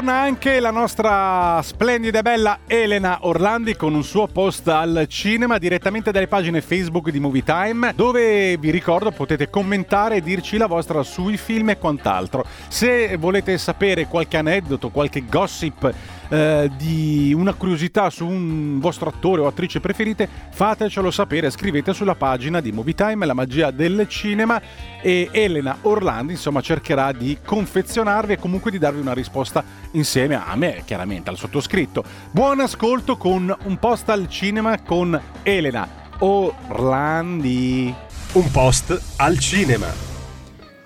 Ritorna 0.00 0.22
anche 0.22 0.60
la 0.60 0.70
nostra 0.70 1.60
splendida 1.60 2.20
e 2.20 2.22
bella 2.22 2.60
Elena 2.66 3.18
Orlandi 3.26 3.76
con 3.76 3.92
un 3.92 4.02
suo 4.02 4.26
post 4.28 4.66
al 4.68 5.04
cinema 5.08 5.58
direttamente 5.58 6.10
dalle 6.10 6.26
pagine 6.26 6.62
Facebook 6.62 7.10
di 7.10 7.20
Movie 7.20 7.44
Time, 7.44 7.92
dove 7.94 8.56
vi 8.56 8.70
ricordo 8.70 9.10
potete 9.10 9.50
commentare 9.50 10.16
e 10.16 10.20
dirci 10.22 10.56
la 10.56 10.64
vostra 10.64 11.02
sui 11.02 11.36
film 11.36 11.68
e 11.68 11.76
quant'altro. 11.76 12.46
Se 12.68 13.14
volete 13.18 13.58
sapere 13.58 14.06
qualche 14.06 14.38
aneddoto, 14.38 14.88
qualche 14.88 15.26
gossip 15.28 15.92
eh, 16.30 16.70
di 16.76 17.34
una 17.36 17.52
curiosità 17.52 18.08
su 18.08 18.26
un 18.26 18.78
vostro 18.78 19.08
attore 19.08 19.42
o 19.42 19.46
attrice 19.46 19.80
preferite, 19.80 20.28
fatecelo 20.50 21.10
sapere, 21.10 21.50
scrivete 21.50 21.92
sulla 21.92 22.14
pagina 22.14 22.60
di 22.60 22.72
Movie 22.72 22.94
Time, 22.94 23.26
la 23.26 23.34
magia 23.34 23.70
del 23.70 24.06
cinema 24.08 24.60
e 25.02 25.28
Elena 25.32 25.78
Orlandi 25.82 26.32
insomma 26.32 26.60
cercherà 26.60 27.12
di 27.12 27.38
confezionarvi 27.44 28.34
e 28.34 28.38
comunque 28.38 28.70
di 28.70 28.78
darvi 28.78 29.00
una 29.00 29.12
risposta 29.12 29.62
insieme 29.92 30.40
a 30.42 30.54
me 30.56 30.82
chiaramente 30.84 31.30
al 31.30 31.36
sottoscritto. 31.36 32.04
Buon 32.30 32.60
ascolto 32.60 33.16
con 33.16 33.54
un 33.64 33.78
post 33.78 34.08
al 34.08 34.28
cinema 34.28 34.80
con 34.82 35.20
Elena 35.42 35.88
Orlandi. 36.18 37.92
Un 38.32 38.50
post 38.52 39.00
al 39.16 39.38
cinema. 39.38 40.09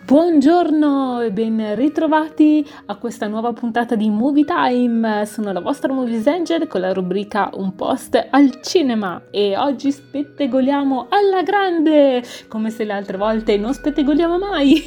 Buongiorno 0.06 1.22
e 1.22 1.32
ben 1.32 1.74
ritrovati 1.76 2.62
a 2.86 2.96
questa 2.96 3.26
nuova 3.26 3.54
puntata 3.54 3.94
di 3.94 4.10
Movie 4.10 4.44
Time. 4.44 5.24
Sono 5.24 5.50
la 5.50 5.60
vostra 5.60 5.94
Movies 5.94 6.26
Angel 6.26 6.66
con 6.66 6.82
la 6.82 6.92
rubrica 6.92 7.48
Un 7.54 7.74
post 7.74 8.22
al 8.30 8.60
cinema 8.60 9.22
e 9.30 9.56
oggi 9.56 9.90
spettegoliamo 9.90 11.06
alla 11.08 11.42
grande, 11.42 12.22
come 12.48 12.68
se 12.68 12.84
le 12.84 12.92
altre 12.92 13.16
volte 13.16 13.56
non 13.56 13.72
spettegoliamo 13.72 14.36
mai. 14.36 14.86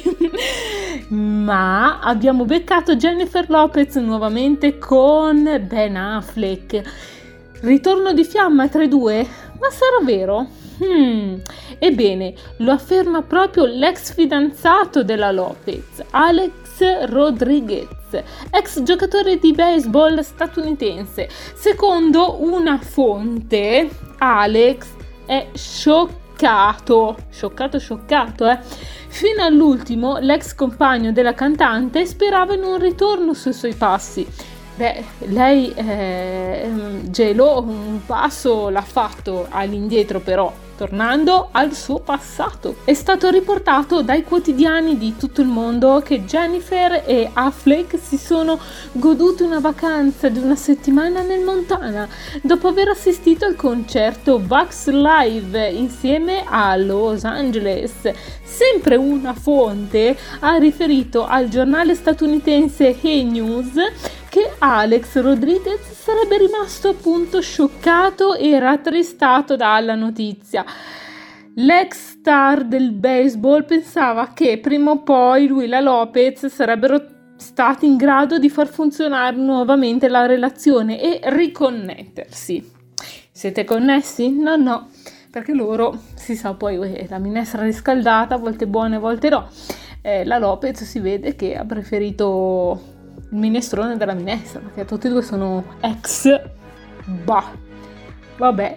Ma 1.10 1.98
abbiamo 1.98 2.44
beccato 2.44 2.94
Jennifer 2.94 3.50
Lopez 3.50 3.96
nuovamente 3.96 4.78
con 4.78 5.42
Ben 5.66 5.96
Affleck. 5.96 6.80
Ritorno 7.62 8.12
di 8.12 8.22
fiamma 8.22 8.66
3-2? 8.66 9.26
Ma 9.58 9.68
sarà 9.70 9.98
vero? 10.04 10.67
Hmm. 10.82 11.36
Ebbene, 11.78 12.34
lo 12.58 12.70
afferma 12.72 13.22
proprio 13.22 13.64
l'ex 13.64 14.12
fidanzato 14.12 15.02
della 15.02 15.32
Lopez, 15.32 16.04
Alex 16.10 17.06
Rodriguez, 17.06 17.88
ex 18.50 18.82
giocatore 18.82 19.38
di 19.38 19.52
baseball 19.52 20.20
statunitense. 20.20 21.28
Secondo 21.54 22.42
una 22.42 22.78
fonte, 22.78 23.88
Alex 24.18 24.86
è 25.26 25.48
scioccato, 25.52 27.16
scioccato, 27.30 27.78
scioccato, 27.78 28.48
eh. 28.48 28.58
Fino 29.08 29.42
all'ultimo, 29.42 30.18
l'ex 30.18 30.54
compagno 30.54 31.12
della 31.12 31.34
cantante 31.34 32.06
sperava 32.06 32.54
in 32.54 32.62
un 32.62 32.78
ritorno 32.78 33.34
sui 33.34 33.52
suoi 33.52 33.74
passi. 33.74 34.26
Beh, 34.76 35.04
lei, 35.26 35.72
eh, 35.74 36.70
Gelo, 37.04 37.60
un 37.62 38.00
passo 38.06 38.68
l'ha 38.68 38.82
fatto 38.82 39.48
all'indietro 39.50 40.20
però, 40.20 40.52
tornando 40.78 41.48
al 41.50 41.74
suo 41.74 41.98
passato. 41.98 42.76
È 42.84 42.94
stato 42.94 43.28
riportato 43.30 44.00
dai 44.02 44.22
quotidiani 44.22 44.96
di 44.96 45.16
tutto 45.16 45.40
il 45.40 45.48
mondo 45.48 46.00
che 46.04 46.24
Jennifer 46.24 47.02
e 47.04 47.28
Affleck 47.32 47.98
si 47.98 48.16
sono 48.16 48.60
goduti 48.92 49.42
una 49.42 49.58
vacanza 49.58 50.28
di 50.28 50.38
una 50.38 50.54
settimana 50.54 51.22
nel 51.22 51.42
Montana 51.42 52.08
dopo 52.42 52.68
aver 52.68 52.90
assistito 52.90 53.44
al 53.44 53.56
concerto 53.56 54.40
Vax 54.40 54.86
Live 54.90 55.68
insieme 55.70 56.44
a 56.46 56.76
Los 56.76 57.24
Angeles. 57.24 58.12
Sempre 58.44 58.94
una 58.94 59.34
fonte 59.34 60.16
ha 60.38 60.56
riferito 60.58 61.26
al 61.26 61.48
giornale 61.48 61.96
statunitense 61.96 62.96
Hey 63.00 63.24
News 63.24 63.72
che 64.28 64.52
Alex 64.58 65.20
Rodriguez 65.20 65.97
sarebbe 66.08 66.38
rimasto 66.38 66.88
appunto 66.88 67.42
scioccato 67.42 68.34
e 68.34 68.58
rattristato 68.58 69.56
dalla 69.56 69.94
notizia. 69.94 70.64
L'ex 71.56 72.12
star 72.20 72.64
del 72.64 72.92
baseball 72.92 73.66
pensava 73.66 74.32
che 74.32 74.58
prima 74.58 74.92
o 74.92 75.02
poi 75.02 75.46
lui 75.46 75.64
e 75.64 75.66
la 75.66 75.80
Lopez 75.80 76.46
sarebbero 76.46 77.04
stati 77.36 77.84
in 77.84 77.98
grado 77.98 78.38
di 78.38 78.48
far 78.48 78.68
funzionare 78.68 79.36
nuovamente 79.36 80.08
la 80.08 80.24
relazione 80.24 80.98
e 80.98 81.20
riconnettersi. 81.24 82.72
Siete 83.30 83.64
connessi? 83.64 84.30
No, 84.30 84.56
no, 84.56 84.88
perché 85.30 85.52
loro, 85.52 85.94
si 86.14 86.36
sa 86.36 86.54
poi, 86.54 86.78
eh, 86.90 87.06
la 87.10 87.18
minestra 87.18 87.62
riscaldata, 87.64 88.36
a 88.36 88.38
volte 88.38 88.66
buona, 88.66 88.96
a 88.96 89.00
volte 89.00 89.28
no. 89.28 89.46
Eh, 90.00 90.24
la 90.24 90.38
Lopez 90.38 90.84
si 90.84 91.00
vede 91.00 91.36
che 91.36 91.54
ha 91.54 91.66
preferito 91.66 92.96
il 93.30 93.38
minestrone 93.38 93.96
della 93.96 94.14
minestra, 94.14 94.60
perché 94.60 94.84
tutti 94.84 95.06
e 95.06 95.10
due 95.10 95.22
sono 95.22 95.64
ex. 95.80 96.40
Bah, 97.04 97.52
vabbè. 98.36 98.76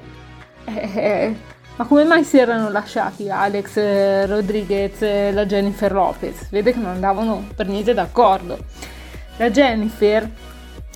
Eh, 0.66 0.92
eh, 0.96 1.36
ma 1.76 1.86
come 1.86 2.04
mai 2.04 2.24
si 2.24 2.38
erano 2.38 2.70
lasciati 2.70 3.30
Alex 3.30 3.78
eh, 3.78 4.26
Rodriguez 4.26 5.02
e 5.02 5.32
la 5.32 5.46
Jennifer 5.46 5.92
Lopez? 5.92 6.50
Vede 6.50 6.74
che 6.74 6.80
non 6.80 6.92
andavano 6.92 7.48
per 7.56 7.68
niente 7.68 7.94
d'accordo. 7.94 8.58
La 9.38 9.50
Jennifer 9.50 10.30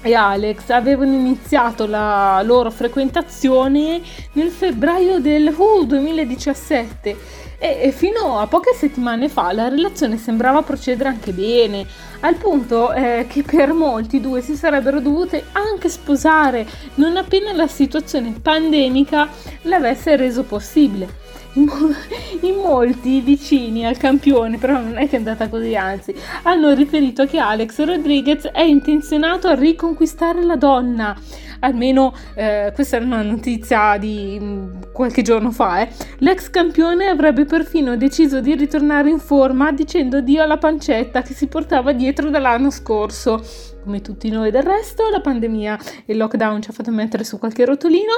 e 0.05 0.13
Alex 0.13 0.69
avevano 0.69 1.13
iniziato 1.13 1.87
la 1.87 2.39
loro 2.43 2.69
frequentazione 2.69 3.99
nel 4.33 4.51
febbraio 4.51 5.19
del 5.19 5.51
uh, 5.57 5.83
2017 5.83 7.17
e, 7.57 7.91
fino 7.91 8.37
a 8.37 8.45
poche 8.45 8.75
settimane 8.75 9.29
fa 9.29 9.51
la 9.51 9.67
relazione 9.67 10.17
sembrava 10.17 10.61
procedere 10.61 11.09
anche 11.09 11.31
bene, 11.31 11.87
al 12.19 12.35
punto 12.35 12.93
eh, 12.93 13.25
che 13.27 13.41
per 13.41 13.73
molti 13.73 14.21
due 14.21 14.41
si 14.41 14.55
sarebbero 14.55 14.99
dovute 14.99 15.45
anche 15.53 15.89
sposare 15.89 16.67
non 16.95 17.17
appena 17.17 17.51
la 17.53 17.67
situazione 17.67 18.31
pandemica 18.39 19.27
l'avesse 19.63 20.15
reso 20.15 20.43
possibile. 20.43 21.24
In, 22.41 22.55
molti 22.55 23.21
vicini 23.21 23.85
al 23.85 23.97
campione, 23.97 24.57
però 24.57 24.73
non 24.73 24.97
è 24.97 25.07
che 25.07 25.15
è 25.15 25.19
andata 25.19 25.47
così, 25.47 25.75
anzi, 25.75 26.13
hanno 26.43 26.73
riferito 26.73 27.25
che 27.25 27.37
Alex 27.37 27.83
Rodriguez 27.83 28.47
è 28.47 28.61
intenzionato 28.61 29.47
a 29.47 29.55
riconquistare 29.55 30.43
la 30.43 30.57
donna. 30.57 31.17
Almeno 31.59 32.13
eh, 32.35 32.71
questa 32.73 32.97
è 32.97 33.01
una 33.01 33.21
notizia 33.21 33.97
di 33.97 34.37
mm, 34.41 34.81
qualche 34.91 35.21
giorno 35.21 35.51
fa. 35.51 35.81
Eh. 35.81 35.89
L'ex 36.19 36.49
campione 36.49 37.07
avrebbe 37.07 37.45
perfino 37.45 37.97
deciso 37.97 38.41
di 38.41 38.55
ritornare 38.55 39.09
in 39.09 39.19
forma 39.19 39.71
dicendo 39.71 40.21
Dio 40.21 40.43
alla 40.43 40.57
pancetta 40.57 41.21
che 41.21 41.33
si 41.33 41.47
portava 41.47 41.91
dietro 41.91 42.29
dall'anno 42.29 42.69
scorso 42.69 43.73
come 43.85 44.01
tutti 44.01 44.29
noi 44.29 44.49
del 44.49 44.63
resto, 44.63 45.09
la 45.09 45.21
pandemia 45.21 45.77
e 46.07 46.13
il 46.13 46.17
lockdown 46.17 46.59
ci 46.59 46.71
ha 46.71 46.73
fatto 46.73 46.89
mettere 46.89 47.23
su 47.23 47.37
qualche 47.37 47.65
rotolino 47.65 48.13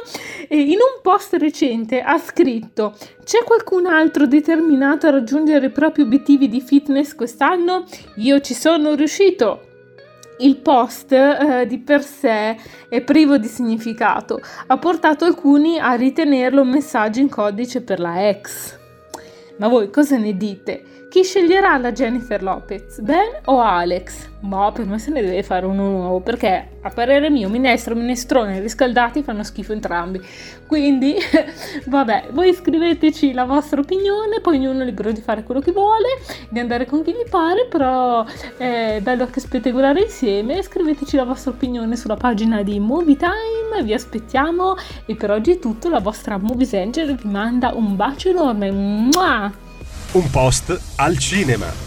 e 0.47 0.61
in 0.61 0.77
un 0.77 1.01
post 1.01 1.33
recente 1.33 1.99
ha 2.01 2.17
scritto 2.17 2.95
c'è 3.23 3.43
qualcun 3.43 3.85
altro 3.85 4.25
determinato 4.25 5.07
a 5.07 5.11
raggiungere 5.11 5.65
i 5.65 5.71
propri 5.71 6.03
obiettivi 6.03 6.47
di 6.47 6.61
fitness 6.61 7.13
quest'anno? 7.13 7.83
Io 8.15 8.39
ci 8.39 8.53
sono 8.53 8.95
riuscito! 8.95 9.66
Il 10.39 10.57
post 10.57 11.11
eh, 11.11 11.65
di 11.67 11.79
per 11.79 12.03
sé 12.03 12.55
è 12.87 13.01
privo 13.01 13.37
di 13.37 13.47
significato, 13.47 14.39
ha 14.67 14.77
portato 14.77 15.25
alcuni 15.25 15.79
a 15.79 15.93
ritenerlo 15.93 16.61
un 16.61 16.69
messaggio 16.69 17.19
in 17.19 17.29
codice 17.29 17.81
per 17.81 17.99
la 17.99 18.27
ex. 18.29 18.77
Ma 19.57 19.67
voi 19.67 19.89
cosa 19.89 20.17
ne 20.17 20.37
dite? 20.37 21.06
Chi 21.09 21.23
sceglierà 21.23 21.77
la 21.77 21.93
Jennifer 21.93 22.43
Lopez? 22.43 22.99
Ben 22.99 23.39
o 23.45 23.61
Alex? 23.61 24.27
Boh, 24.41 24.73
per 24.73 24.85
me 24.85 24.99
se 24.99 25.09
ne 25.09 25.21
deve 25.21 25.41
fare 25.41 25.65
uno 25.65 25.87
nuovo 25.89 26.19
perché 26.19 26.79
a 26.81 26.89
parere 26.89 27.29
mio 27.29 27.47
minestro 27.47 27.93
e 27.93 27.97
minestrone 27.97 28.59
riscaldati 28.59 29.23
fanno 29.23 29.41
schifo 29.43 29.71
entrambi. 29.71 30.21
Quindi, 30.67 31.15
vabbè, 31.87 32.27
voi 32.31 32.53
scriveteci 32.53 33.31
la 33.31 33.45
vostra 33.45 33.79
opinione, 33.79 34.41
poi 34.41 34.57
ognuno 34.57 34.81
è 34.81 34.85
libero 34.85 35.13
di 35.13 35.21
fare 35.21 35.43
quello 35.43 35.61
che 35.61 35.71
vuole, 35.71 36.07
di 36.49 36.59
andare 36.59 36.85
con 36.85 37.03
chi 37.03 37.11
gli 37.11 37.29
pare, 37.29 37.67
però 37.69 38.25
è 38.57 38.99
bello 39.01 39.23
anche 39.23 39.39
spettacolare 39.39 40.01
insieme. 40.01 40.61
Scriveteci 40.61 41.15
la 41.15 41.23
vostra 41.23 41.51
opinione 41.51 41.95
sulla 41.95 42.17
pagina 42.17 42.63
di 42.63 42.81
Movie 42.81 43.15
Time, 43.15 43.81
vi 43.81 43.93
aspettiamo 43.93 44.75
e 45.05 45.15
per 45.15 45.31
oggi 45.31 45.53
è 45.53 45.59
tutto, 45.59 45.87
la 45.87 46.01
vostra 46.01 46.37
Movies 46.37 46.73
Angel 46.73 47.15
vi 47.15 47.29
manda 47.29 47.71
un 47.73 47.95
bacio 47.95 48.29
enorme. 48.29 48.71
Mua! 48.71 49.66
Un 50.17 50.31
post 50.33 50.71
al 50.97 51.19
cinema. 51.21 51.86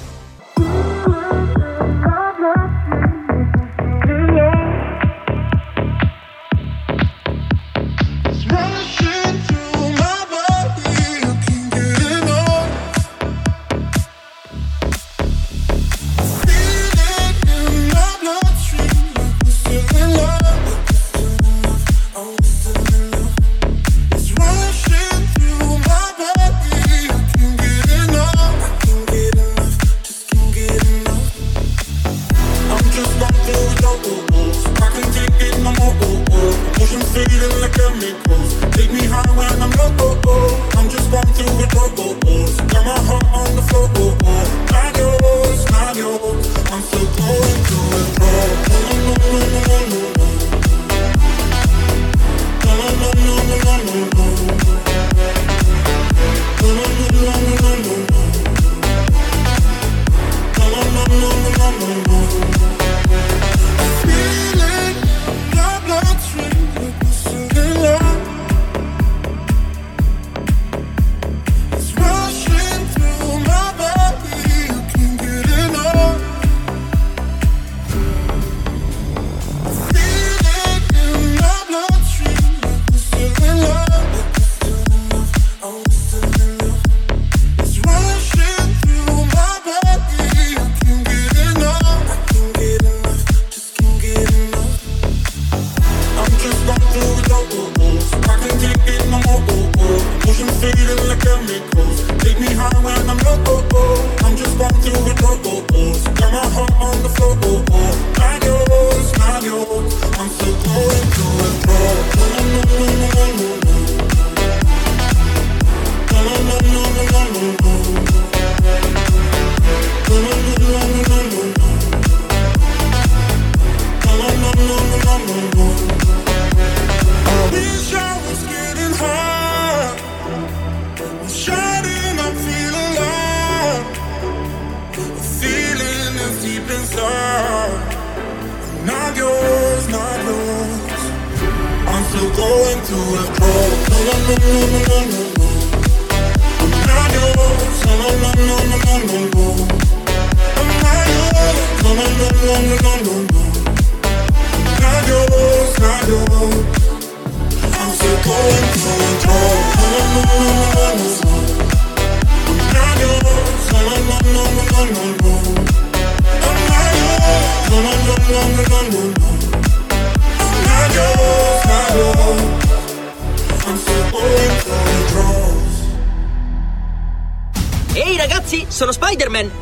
chemicals 101.50 102.09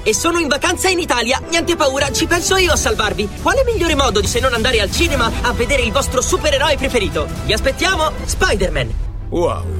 e 0.09 0.14
sono 0.14 0.38
in 0.38 0.49
vacanza 0.49 0.88
in 0.88 0.99
Italia. 0.99 1.38
Niente 1.51 1.77
paura, 1.77 2.11
ci 2.11 2.27
penso 2.27 2.57
io 2.57 2.73
a 2.73 2.77
salvarvi. 2.77 3.29
Quale 3.42 3.62
migliore 3.64 3.94
modo 3.94 4.25
se 4.27 4.40
non 4.40 4.55
andare 4.55 4.81
al 4.81 4.90
cinema 4.90 5.31
a 5.42 5.53
vedere 5.53 5.83
il 5.83 5.92
vostro 5.92 6.23
supereroe 6.23 6.77
preferito? 6.77 7.29
Vi 7.44 7.53
aspettiamo, 7.53 8.11
Spider-Man! 8.25 8.94
Wow! 9.29 9.77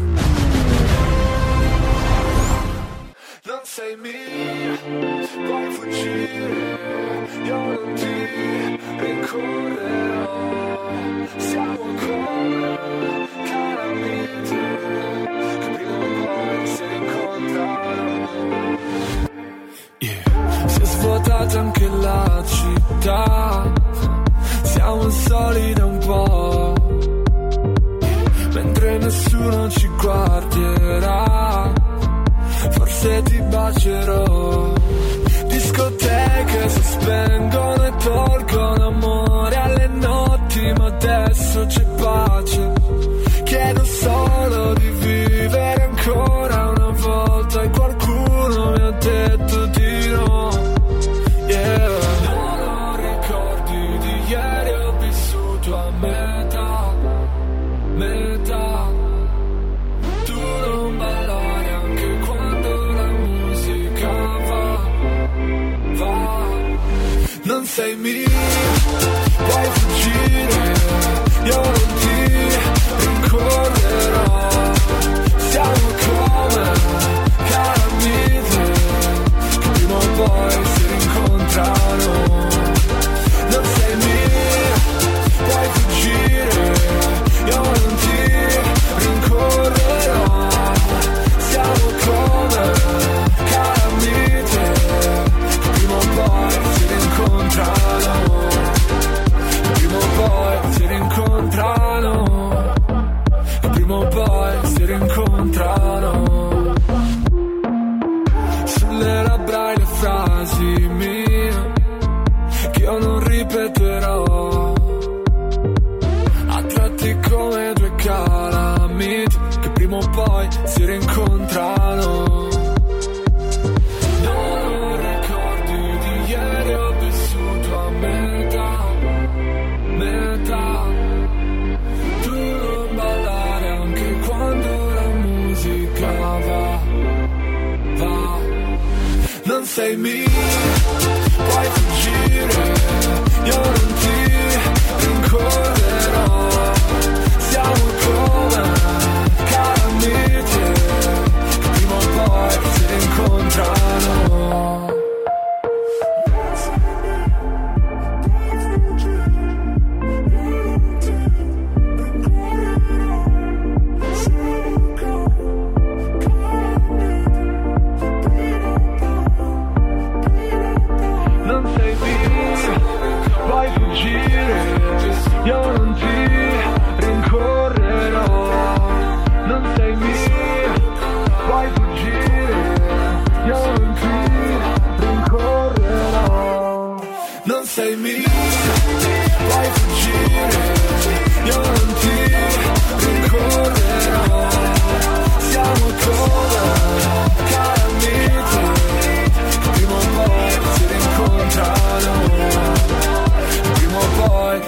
take 139.89 139.99
me. 139.99 140.28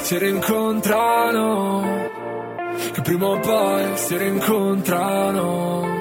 Si 0.00 0.18
rincontrano. 0.18 2.08
Che 2.92 3.02
prima 3.02 3.26
o 3.26 3.38
poi 3.38 3.96
si 3.96 4.16
rincontrano. 4.16 5.99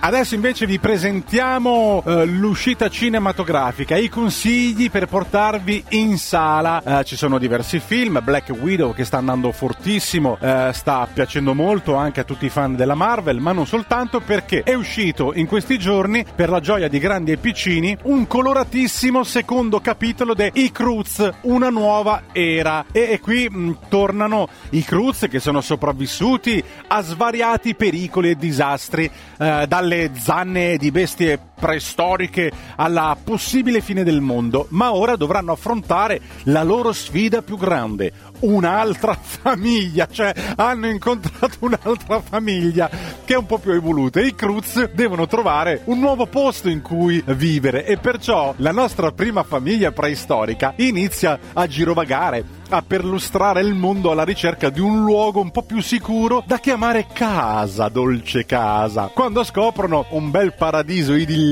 Adesso 0.00 0.36
invece 0.36 0.64
vi 0.64 0.78
presentiamo 0.78 2.04
eh, 2.06 2.24
l'uscita 2.24 2.88
cinematografica, 2.88 3.96
i 3.96 4.08
consigli 4.08 4.92
per 4.92 5.06
portarvi 5.06 5.82
in 5.90 6.18
sala. 6.18 7.00
Eh, 7.00 7.04
ci 7.04 7.16
sono 7.16 7.36
diversi 7.36 7.80
film, 7.80 8.20
Black 8.22 8.50
Widow 8.50 8.94
che 8.94 9.04
sta 9.04 9.18
andando 9.18 9.50
fortissimo, 9.50 10.38
eh, 10.40 10.70
sta 10.72 11.08
piacendo 11.12 11.52
molto 11.52 11.96
anche 11.96 12.20
a 12.20 12.24
tutti 12.24 12.46
i 12.46 12.48
fan 12.48 12.76
della 12.76 12.94
Marvel, 12.94 13.40
ma 13.40 13.50
non 13.50 13.66
soltanto 13.66 14.20
perché 14.20 14.62
è 14.62 14.72
uscito 14.72 15.34
in 15.34 15.48
questi 15.48 15.80
giorni, 15.80 16.24
per 16.32 16.48
la 16.48 16.60
gioia 16.60 16.86
di 16.86 17.00
grandi 17.00 17.32
e 17.32 17.36
piccini, 17.36 17.98
un 18.04 18.28
coloratissimo 18.28 19.24
secondo 19.24 19.80
capitolo 19.80 20.32
di 20.32 20.48
I 20.54 20.70
Cruz, 20.70 21.28
una 21.42 21.70
nuova 21.70 22.22
era. 22.30 22.84
E, 22.92 23.08
e 23.10 23.18
qui 23.18 23.48
mh, 23.50 23.78
tornano 23.88 24.48
i 24.70 24.84
Cruz 24.84 25.26
che 25.28 25.40
sono 25.40 25.60
sopravvissuti 25.60 26.62
a 26.86 27.02
svariati 27.02 27.74
pericoli 27.74 28.30
e 28.30 28.36
disastri, 28.36 29.10
eh, 29.38 29.66
dalle 29.66 29.87
zanne 30.12 30.76
di 30.76 30.90
bestie 30.90 31.38
preistoriche 31.58 32.50
alla 32.76 33.16
possibile 33.22 33.80
fine 33.80 34.04
del 34.04 34.20
mondo, 34.20 34.66
ma 34.70 34.94
ora 34.94 35.16
dovranno 35.16 35.52
affrontare 35.52 36.20
la 36.44 36.62
loro 36.62 36.92
sfida 36.92 37.42
più 37.42 37.56
grande, 37.56 38.12
un'altra 38.40 39.14
famiglia, 39.20 40.06
cioè 40.10 40.32
hanno 40.56 40.88
incontrato 40.88 41.56
un'altra 41.60 42.20
famiglia 42.20 42.88
che 43.24 43.34
è 43.34 43.36
un 43.36 43.46
po' 43.46 43.58
più 43.58 43.72
evoluta. 43.72 44.20
I 44.20 44.34
Cruz 44.34 44.90
devono 44.92 45.26
trovare 45.26 45.82
un 45.84 45.98
nuovo 45.98 46.26
posto 46.26 46.68
in 46.68 46.80
cui 46.80 47.22
vivere 47.26 47.84
e 47.84 47.98
perciò 47.98 48.54
la 48.58 48.72
nostra 48.72 49.12
prima 49.12 49.42
famiglia 49.42 49.92
preistorica 49.92 50.72
inizia 50.76 51.38
a 51.52 51.66
girovagare 51.66 52.56
a 52.70 52.82
perlustrare 52.82 53.62
il 53.62 53.72
mondo 53.74 54.10
alla 54.10 54.24
ricerca 54.24 54.68
di 54.68 54.80
un 54.80 55.02
luogo 55.02 55.40
un 55.40 55.50
po' 55.50 55.62
più 55.62 55.80
sicuro 55.80 56.42
da 56.46 56.58
chiamare 56.58 57.06
casa, 57.12 57.88
dolce 57.88 58.44
casa. 58.44 59.10
Quando 59.12 59.42
scoprono 59.42 60.04
un 60.10 60.30
bel 60.30 60.54
paradiso 60.54 61.14
idilliaco 61.14 61.47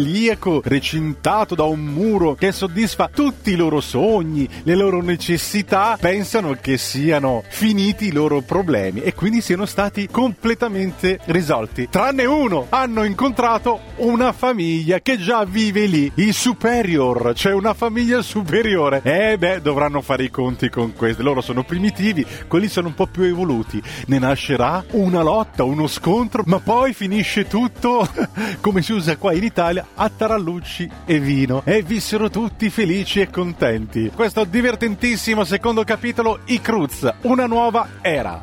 recintato 0.63 1.55
da 1.55 1.65
un 1.65 1.81
muro 1.81 2.35
che 2.35 2.53
soddisfa 2.53 3.09
tutti 3.13 3.53
i 3.53 3.57
loro 3.57 3.81
sogni, 3.81 4.49
le 4.63 4.75
loro 4.75 5.01
necessità, 5.01 5.97
pensano 6.01 6.57
che 6.61 6.77
siano 6.77 7.43
finiti 7.49 8.07
i 8.07 8.13
loro 8.13 8.41
problemi 8.41 9.01
e 9.01 9.15
quindi 9.15 9.41
siano 9.41 9.67
stati 9.67 10.09
completamente 10.09 11.19
risolti. 11.27 11.89
Tranne 11.89 12.25
uno, 12.25 12.67
hanno 12.69 13.05
incontrato 13.05 13.81
una 13.97 14.33
famiglia 14.33 15.01
che 15.01 15.19
già 15.19 15.45
vive 15.45 15.87
lì, 15.87 16.11
i 16.17 16.33
superior, 16.33 17.33
cioè 17.35 17.53
una 17.53 17.75
famiglia 17.75 18.23
superiore. 18.23 19.01
E 19.03 19.37
beh, 19.39 19.63
dovranno 19.63 20.01
fare 20.03 20.25
i 20.25 20.31
conti 20.31 20.69
con 20.69 20.93
questo. 20.95 21.23
Loro 21.23 21.41
sono 21.41 21.65
primitivi, 21.65 22.27
quelli 22.49 22.69
sono 22.69 22.89
un 22.89 22.95
po' 22.95 23.07
più 23.07 23.23
evoluti. 23.23 23.83
Ne 24.07 24.19
nascerà 24.19 24.85
una 24.93 25.23
lotta, 25.23 25.65
uno 25.65 25.87
scontro, 25.87 26.43
ma 26.47 26.59
poi 26.59 26.93
finisce 26.93 27.47
tutto 27.47 28.09
come 28.61 28.83
si 28.83 28.93
usa 28.93 29.17
qua 29.17 29.33
in 29.33 29.45
Italia 29.45 29.86
a 29.95 30.09
tarallucci 30.09 30.91
e 31.05 31.19
vino. 31.19 31.63
E 31.65 31.83
vissero 31.83 32.29
tutti 32.31 32.69
felici 32.71 33.21
e 33.21 33.31
contenti. 33.31 34.11
Questo 34.15 34.45
divertentissimo 34.45 35.45
secondo 35.45 35.85
capitolo, 35.85 36.41
I 36.47 36.61
Cruz, 36.61 37.09
una 37.23 37.47
nuova 37.47 37.89
era. 38.01 38.43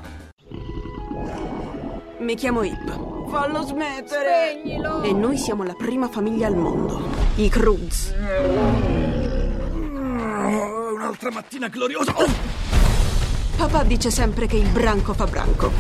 Mi 2.20 2.36
chiamo 2.36 2.64
Ip. 2.64 3.30
Fallo 3.30 3.64
smettere! 3.64 4.60
Spegnilo! 4.60 5.02
E 5.02 5.12
noi 5.12 5.38
siamo 5.38 5.64
la 5.64 5.74
prima 5.74 6.08
famiglia 6.08 6.48
al 6.48 6.56
mondo. 6.56 7.10
I 7.36 7.50
Cruz. 7.50 8.14
Un'altra 10.94 11.32
mattina 11.32 11.68
gloriosa. 11.68 12.14
Oh! 12.16 12.28
Papà 13.58 13.84
dice 13.84 14.10
sempre 14.10 14.46
che 14.48 14.58
il 14.58 14.70
branco 14.70 15.14
fa 15.14 15.26
branco. 15.26 15.72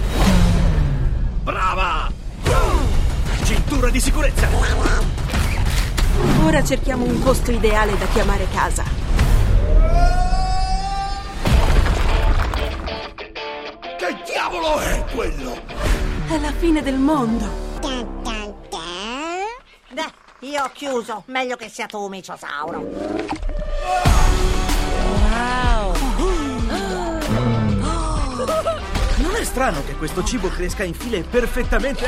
Brava! 1.44 2.12
Cintura 3.44 3.90
di 3.90 4.00
sicurezza! 4.00 4.48
Ora 6.44 6.64
cerchiamo 6.64 7.06
un 7.06 7.22
posto 7.22 7.52
ideale 7.52 7.98
da 7.98 8.06
chiamare 8.08 8.48
casa. 8.54 8.84
Che 13.98 14.18
diavolo 14.26 14.80
è 14.80 15.04
quello? 15.14 15.62
È 16.28 16.38
la 16.38 16.52
fine 16.52 16.82
del 16.82 16.98
mondo. 16.98 17.62
Beh, 19.94 20.12
io 20.40 20.64
ho 20.64 20.70
chiuso. 20.74 21.24
Meglio 21.28 21.56
che 21.56 21.70
sia 21.70 21.86
tu, 21.86 22.08
miciosauro. 22.08 22.80
Non 29.18 29.36
è 29.36 29.44
strano 29.44 29.84
che 29.86 29.96
questo 29.96 30.24
cibo 30.24 30.50
cresca 30.50 30.84
in 30.84 30.94
file 30.94 31.22
perfettamente. 31.24 32.06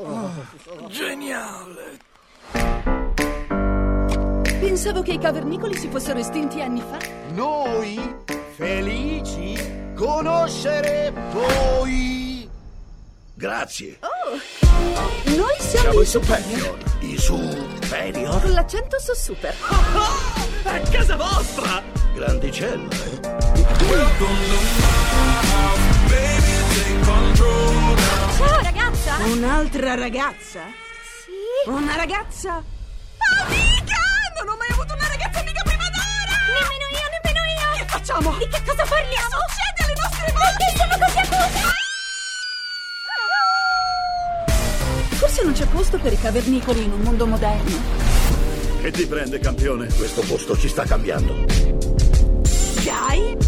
Oh, 0.00 0.30
geniale! 0.88 1.98
Pensavo 4.60 5.02
che 5.02 5.12
i 5.14 5.18
cavernicoli 5.18 5.74
si 5.74 5.88
fossero 5.88 6.20
estinti 6.20 6.60
anni 6.60 6.80
fa. 6.88 6.98
Noi 7.32 7.98
felici 8.54 9.56
conoscere 9.96 11.12
voi. 11.32 12.48
Grazie. 13.34 13.98
Oh, 14.00 14.38
noi 15.36 15.56
siamo, 15.58 15.90
Siamo 15.90 16.00
i 16.00 16.06
superior. 16.06 16.78
I 17.00 17.18
superior? 17.18 18.40
con 18.40 18.52
l'accento 18.52 19.00
su 19.00 19.14
super. 19.14 19.54
A 20.64 20.78
casa 20.90 21.16
vostra! 21.16 21.82
Grandicella, 22.14 22.88
eh? 22.94 23.38
Ciao 28.36 28.62
ragazza! 28.62 29.16
Un'altra 29.24 29.94
ragazza? 29.94 30.60
Sì? 31.24 31.68
Una 31.70 31.96
ragazza? 31.96 32.62
Amica! 33.42 33.96
Non 34.38 34.54
ho 34.54 34.56
mai 34.56 34.68
avuto 34.70 34.94
una 34.94 35.08
ragazza 35.08 35.40
amica 35.40 35.62
prima 35.62 35.88
d'ora! 35.90 36.38
Nemmeno 36.54 36.86
io, 36.94 37.02
nemmeno 37.10 37.42
io! 37.50 37.66
Che 37.78 37.84
facciamo? 37.88 38.36
Di 38.38 38.46
che 38.46 38.62
cosa 38.64 38.84
parliamo? 38.84 39.36
Che 39.36 39.50
succede 39.50 39.82
alle 39.84 39.96
nostre 40.00 40.32
mani? 40.32 40.54
Perché 40.56 40.76
siamo 40.76 40.94
così 41.04 41.18
accusi? 41.18 41.66
Forse 45.16 45.42
non 45.42 45.52
c'è 45.52 45.66
posto 45.66 45.98
per 45.98 46.12
i 46.12 46.18
cavernicoli 46.18 46.84
in 46.84 46.92
un 46.92 47.00
mondo 47.00 47.26
moderno. 47.26 48.06
Che 48.80 48.90
ti 48.92 49.06
prende, 49.06 49.40
campione? 49.40 49.88
Questo 49.92 50.20
posto 50.22 50.56
ci 50.56 50.68
sta 50.68 50.84
cambiando. 50.84 51.34
Guy? 52.84 53.47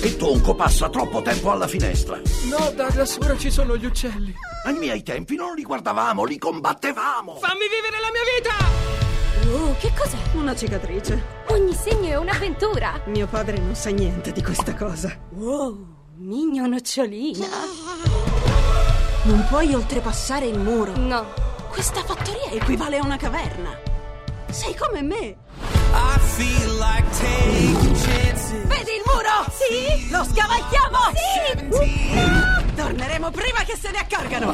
Il 0.00 0.16
tonco 0.16 0.54
passa 0.54 0.88
troppo 0.88 1.22
tempo 1.22 1.50
alla 1.50 1.66
finestra. 1.66 2.20
No, 2.48 2.70
Douglas, 2.70 3.18
ora 3.20 3.36
ci 3.36 3.50
sono 3.50 3.76
gli 3.76 3.84
uccelli. 3.84 4.32
Ai 4.64 4.74
miei 4.74 5.02
tempi 5.02 5.34
non 5.34 5.54
li 5.56 5.62
guardavamo, 5.62 6.24
li 6.24 6.38
combattevamo. 6.38 7.34
Fammi 7.34 7.66
vivere 7.68 8.00
la 8.00 8.10
mia 8.12 8.22
vita! 8.36 8.96
Oh, 9.50 9.76
che 9.78 9.90
cos'è? 9.98 10.16
Una 10.36 10.54
cicatrice. 10.54 11.20
Ogni 11.48 11.74
segno 11.74 12.08
è 12.10 12.16
un'avventura. 12.16 13.00
Mio 13.06 13.26
padre 13.26 13.58
non 13.58 13.74
sa 13.74 13.90
niente 13.90 14.30
di 14.30 14.40
questa 14.40 14.72
cosa. 14.74 15.16
Wow, 15.30 15.86
migno 16.18 16.66
nocciolina. 16.66 17.48
Non 19.24 19.46
puoi 19.48 19.74
oltrepassare 19.74 20.46
il 20.46 20.60
muro. 20.60 20.96
No. 20.96 21.26
Questa 21.70 22.04
fattoria 22.04 22.50
equivale 22.52 22.98
a 22.98 23.04
una 23.04 23.16
caverna. 23.16 23.76
Sei 24.48 24.76
come 24.76 25.02
me. 25.02 25.36
Vedi 28.66 28.92
il 28.92 29.02
muro? 29.06 29.44
Sì. 29.50 30.08
Lo 30.10 30.24
scavalchiamo? 30.24 30.98
Sì. 31.14 32.74
Torneremo 32.74 33.30
prima 33.30 33.60
che 33.64 33.76
se 33.80 33.90
ne 33.90 33.98
accorgano. 33.98 34.52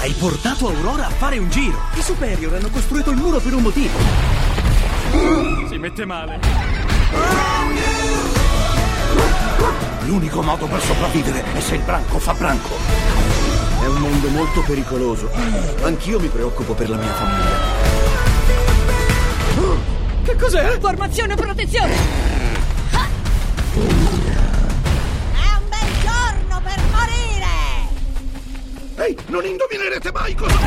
Hai 0.00 0.12
portato 0.12 0.68
Aurora 0.68 1.06
a 1.06 1.10
fare 1.10 1.38
un 1.38 1.50
giro. 1.50 1.78
I 1.94 2.02
superior 2.02 2.54
hanno 2.54 2.70
costruito 2.70 3.10
il 3.10 3.16
muro 3.16 3.38
per 3.40 3.54
un 3.54 3.62
motivo. 3.62 3.98
Si 5.68 5.76
mette 5.78 6.04
male. 6.04 6.40
L'unico 10.04 10.42
modo 10.42 10.66
per 10.66 10.82
sopravvivere 10.82 11.44
è 11.52 11.60
se 11.60 11.74
il 11.74 11.82
branco 11.82 12.18
fa 12.18 12.32
branco. 12.34 13.57
E 13.88 13.90
un 13.90 14.00
mondo 14.02 14.28
molto 14.28 14.60
pericoloso. 14.64 15.30
Anch'io 15.82 16.20
mi 16.20 16.28
preoccupo 16.28 16.74
per 16.74 16.90
la 16.90 16.96
mia 16.96 17.10
famiglia. 17.14 17.56
Che 20.24 20.36
cos'è? 20.36 20.78
Formazione 20.78 21.34
protezione! 21.34 21.94
È 21.94 21.96
un 25.56 25.68
bel 25.70 25.88
giorno 26.02 26.60
per 26.62 26.78
morire! 26.90 27.46
Ehi, 28.96 29.16
non 29.28 29.46
indovinerete 29.46 30.12
mai 30.12 30.34
cosa... 30.34 30.58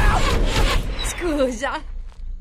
Scusa, 1.06 1.80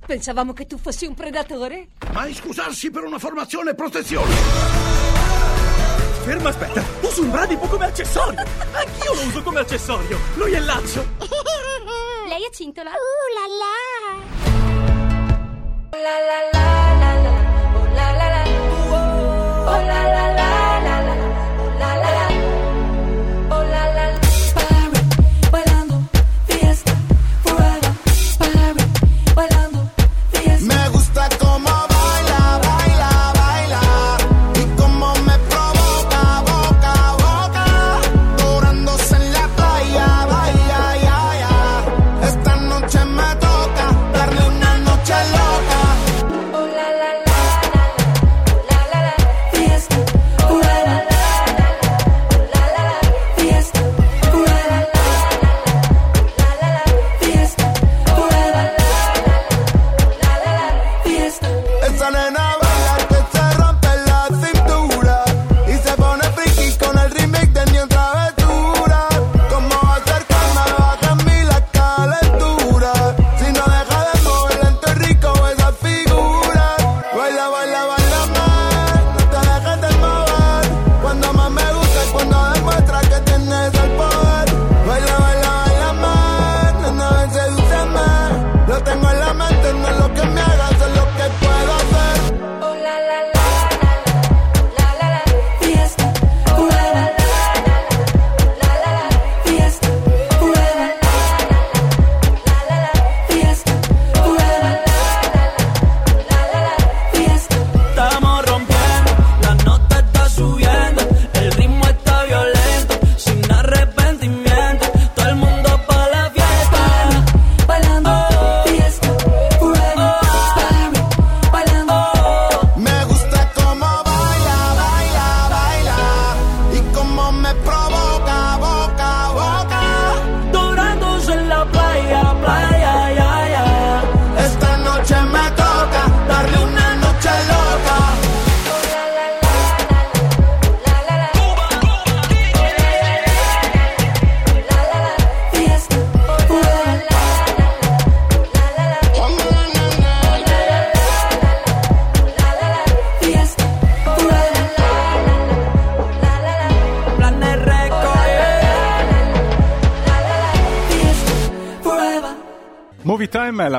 pensavamo 0.06 0.54
che 0.54 0.66
tu 0.66 0.78
fossi 0.78 1.04
un 1.04 1.12
predatore? 1.12 1.88
Mai 2.12 2.32
scusarsi 2.32 2.90
per 2.90 3.02
una 3.02 3.18
formazione 3.18 3.72
e 3.72 3.74
protezione! 3.74 4.99
Ferma, 6.30 6.50
aspetta! 6.50 6.80
Uso 7.00 7.22
un 7.22 7.30
bradipo 7.32 7.66
come 7.66 7.86
accessorio! 7.86 8.44
Anch'io 8.70 9.14
lo 9.14 9.22
uso 9.22 9.42
come 9.42 9.58
accessorio! 9.58 10.16
Lui 10.34 10.52
è 10.52 10.58
il 10.58 10.64
laccio! 10.64 11.04
Lei 12.28 12.44
è 12.44 12.50
cintola? 12.54 12.90
Uh 12.90 12.94
la 13.34 13.46
la! 13.58 13.74
La 15.90 16.18
la 16.28 16.38
la 16.52 16.94
la 17.00 17.14
la, 17.20 17.34
oh 17.74 17.86
la 17.92 18.12
la 18.12 18.28
la, 18.28 18.42
oh 19.66 19.82
la 19.82 19.82
la 19.82 20.02
la 20.04 20.09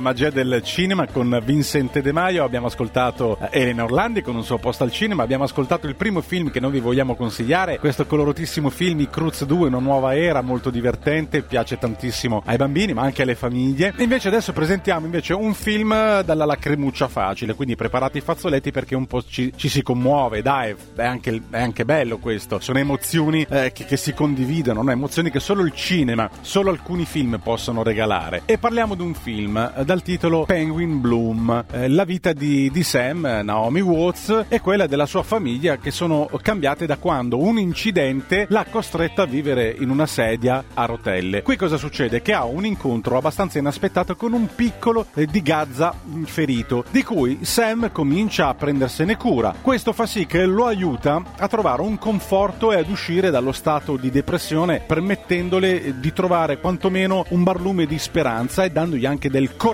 magia 0.02 0.30
del 0.30 0.62
cinema 0.64 1.08
con 1.08 1.40
Vincent 1.46 2.00
De 2.00 2.12
Maio. 2.12 2.44
Abbiamo 2.44 2.68
ascoltato 2.68 3.38
eh, 3.40 3.62
Elena 3.62 3.84
Orlandi 3.84 4.22
con 4.22 4.36
un 4.36 4.44
suo 4.44 4.58
posto 4.58 4.84
al 4.84 4.92
cinema. 4.92 5.24
Abbiamo 5.24 5.46
ascoltato 5.46 5.88
il 5.88 5.96
primo 5.96 6.22
film 6.22 6.52
che 6.52 6.60
noi 6.60 6.72
vi 6.72 6.80
vogliamo 6.80 7.16
consigliare. 7.16 7.80
Questo 7.80 8.06
coloratissimo 8.06 8.70
film, 8.70 9.00
I 9.00 9.10
Cruz 9.10 9.46
2, 9.46 9.68
una 9.68 9.80
nuova 9.80 10.16
era, 10.16 10.42
molto 10.42 10.70
divertente. 10.70 11.44
Piace 11.44 11.78
tantissimo 11.78 12.42
ai 12.46 12.58
bambini, 12.58 12.94
ma 12.94 13.04
anche 13.04 13.22
alle 13.22 13.36
famiglie. 13.36 13.94
Invece 14.00 14.28
adesso 14.28 14.52
presentiamo 14.52 15.06
invece 15.06 15.34
un 15.34 15.54
film 15.54 16.22
dalla 16.22 16.46
lacrimuccia 16.46 17.08
facile. 17.08 17.54
Quindi 17.54 17.76
preparate 17.76 18.18
i 18.18 18.22
fazzoletti 18.22 18.72
perché 18.72 18.96
un 18.96 19.06
po' 19.06 19.24
ci, 19.24 19.54
ci 19.56 19.70
si 19.70 19.82
commuove. 19.84 20.42
Dai, 20.42 20.76
è 20.96 21.06
anche, 21.06 21.42
è 21.50 21.62
anche 21.62 21.86
bello 21.86 22.18
questo. 22.18 22.60
Sono 22.60 22.80
emozioni 22.80 23.46
eh, 23.50 23.72
che, 23.72 23.86
che 23.86 23.98
si 23.98 24.14
condividono, 24.14 24.82
no? 24.82 24.92
emozioni 24.92 25.30
che 25.30 25.40
solo 25.40 25.64
il 25.64 25.74
cinema, 25.74 26.30
solo 26.42 26.72
alcuni 26.72 27.06
film 27.06 27.40
possono 27.42 27.84
regalare. 27.84 28.42
E 28.46 28.58
parliamo 28.58 28.96
di 28.96 29.02
un 29.02 29.14
film 29.14 29.58
eh, 29.58 29.86
dal 29.92 30.04
titolo 30.04 30.46
Penguin 30.46 31.02
Bloom, 31.02 31.66
eh, 31.70 31.90
la 31.90 32.06
vita 32.06 32.32
di, 32.32 32.72
di 32.72 32.82
Sam, 32.82 33.26
eh, 33.26 33.44
Naomi 33.44 33.82
Watts 33.82 34.46
e 34.48 34.62
quella 34.62 34.88
della 34.88 35.06
sua 35.06 35.22
famiglia 35.22 35.76
che 35.80 35.92
sono 35.92 36.30
cambiate 36.42 36.86
da 36.86 36.96
quando 36.96 37.38
un 37.38 37.60
incidente 37.60 38.46
l'ha 38.48 38.66
costretta 38.70 39.24
a 39.24 39.26
vivere 39.26 39.76
in 39.78 39.90
una 39.90 40.06
sedia 40.06 40.64
a 40.76 40.86
rotelle. 40.86 41.42
Qui 41.42 41.58
cosa 41.58 41.76
succede? 41.76 42.22
Che 42.22 42.32
ha 42.32 42.46
un 42.46 42.66
incontro 42.66 43.18
abbastanza 43.18 43.60
inaspettato 43.60 44.16
con 44.16 44.32
un 44.32 44.48
piccolo 44.56 45.08
eh, 45.14 45.26
di 45.26 45.42
Gaza 45.42 45.94
mm, 45.94 46.24
ferito, 46.24 46.86
di 46.90 47.04
cui 47.04 47.40
Sam 47.42 47.92
comincia 47.92 48.48
a 48.48 48.54
prendersene 48.54 49.18
cura. 49.18 49.54
Questo 49.60 49.92
fa 49.92 50.06
sì 50.06 50.26
che 50.26 50.46
lo 50.46 50.68
aiuta 50.68 51.22
a 51.38 51.50
trovare 51.50 51.82
un 51.82 51.98
conforto 51.98 52.72
e 52.72 52.78
ad 52.78 52.90
uscire 52.90 53.30
dallo 53.30 53.52
stato 53.52 53.98
di 53.98 54.10
depressione, 54.10 54.84
permettendole 54.88 55.84
eh, 55.84 56.00
di 56.00 56.14
trovare 56.14 56.62
quantomeno 56.62 57.26
un 57.32 57.44
barlume 57.44 57.86
di 57.86 58.00
speranza 58.00 58.64
e 58.64 58.72
dandogli 58.72 59.06
anche 59.06 59.30
del 59.30 59.58
coraggio 59.58 59.71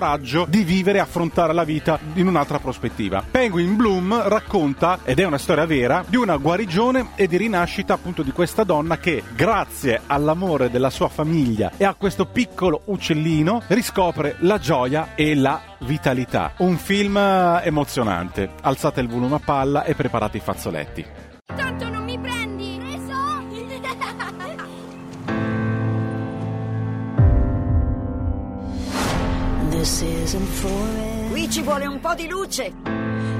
di 0.48 0.62
vivere 0.62 0.98
e 0.98 1.00
affrontare 1.00 1.52
la 1.52 1.64
vita 1.64 1.98
in 2.14 2.26
un'altra 2.26 2.58
prospettiva. 2.58 3.24
Penguin 3.28 3.76
Bloom 3.76 4.28
racconta, 4.28 5.00
ed 5.04 5.18
è 5.18 5.24
una 5.24 5.38
storia 5.38 5.66
vera, 5.66 6.04
di 6.06 6.16
una 6.16 6.36
guarigione 6.36 7.10
e 7.14 7.26
di 7.26 7.36
rinascita 7.36 7.94
appunto 7.94 8.22
di 8.22 8.30
questa 8.30 8.64
donna 8.64 8.98
che, 8.98 9.22
grazie 9.34 10.00
all'amore 10.06 10.70
della 10.70 10.90
sua 10.90 11.08
famiglia 11.08 11.72
e 11.76 11.84
a 11.84 11.94
questo 11.94 12.26
piccolo 12.26 12.82
uccellino, 12.84 13.62
riscopre 13.66 14.36
la 14.40 14.58
gioia 14.58 15.14
e 15.14 15.34
la 15.34 15.60
vitalità. 15.80 16.52
Un 16.58 16.76
film 16.76 17.16
eh, 17.16 17.60
emozionante. 17.64 18.50
Alzate 18.62 19.00
il 19.00 19.08
volume 19.08 19.36
a 19.36 19.40
palla 19.44 19.84
e 19.84 19.94
preparate 19.94 20.36
i 20.36 20.40
fazzoletti. 20.40 21.04
Tanto 21.54 21.87
Qui 31.30 31.48
ci 31.50 31.62
vuole 31.62 31.86
un 31.86 31.98
po' 31.98 32.14
di 32.14 32.28
luce. 32.28 32.72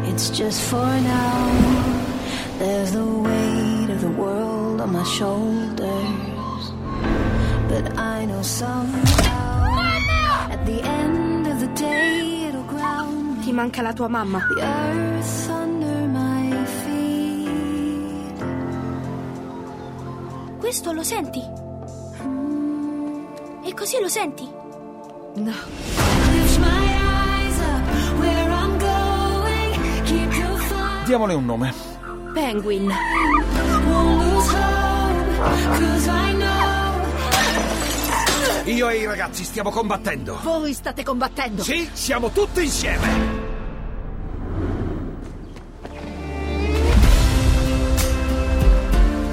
It's 0.05 0.31
just 0.31 0.61
for 0.63 0.83
now. 0.83 1.51
There's 2.59 2.93
the 2.93 3.05
weight 3.05 3.91
of 3.91 4.01
the 4.01 4.09
world 4.09 4.81
on 4.81 4.91
my 4.91 5.05
shoulders. 5.05 6.73
But 7.69 7.99
I 7.99 8.25
know 8.25 8.41
somehow 8.43 9.79
at 10.51 10.65
the 10.65 10.81
end 10.83 11.47
of 11.47 11.61
the 11.61 11.69
day 11.75 12.47
it'll 12.49 12.65
ground. 12.65 13.45
Ti 13.45 13.53
manca 13.53 13.83
la 13.83 13.93
tua 13.93 14.09
mamma. 14.09 14.41
The 14.49 14.63
earth's 14.63 15.49
under 15.49 16.09
my 16.09 16.65
feet. 16.83 18.43
Questo 20.59 20.93
lo 20.93 21.03
senti? 21.03 21.43
Mm. 22.23 23.27
E 23.65 23.75
così 23.75 24.01
lo 24.01 24.09
senti? 24.09 24.49
No. 25.35 26.28
Diamole 31.09 31.33
un 31.33 31.47
nome. 31.47 31.73
Penguin. 32.35 32.93
Io 38.65 38.89
e 38.91 38.97
i 38.99 39.07
ragazzi 39.07 39.43
stiamo 39.43 39.71
combattendo. 39.71 40.39
Voi 40.43 40.75
state 40.75 41.03
combattendo? 41.03 41.63
Sì, 41.63 41.89
siamo 41.95 42.29
tutti 42.29 42.63
insieme. 42.63 43.09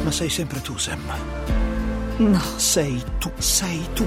Ma 0.02 0.12
sei 0.12 0.30
sempre 0.30 0.62
tu, 0.62 0.78
Sam. 0.78 1.02
No. 2.20 2.42
Sei 2.56 3.04
tu, 3.20 3.30
sei 3.38 3.86
tu. 3.94 4.06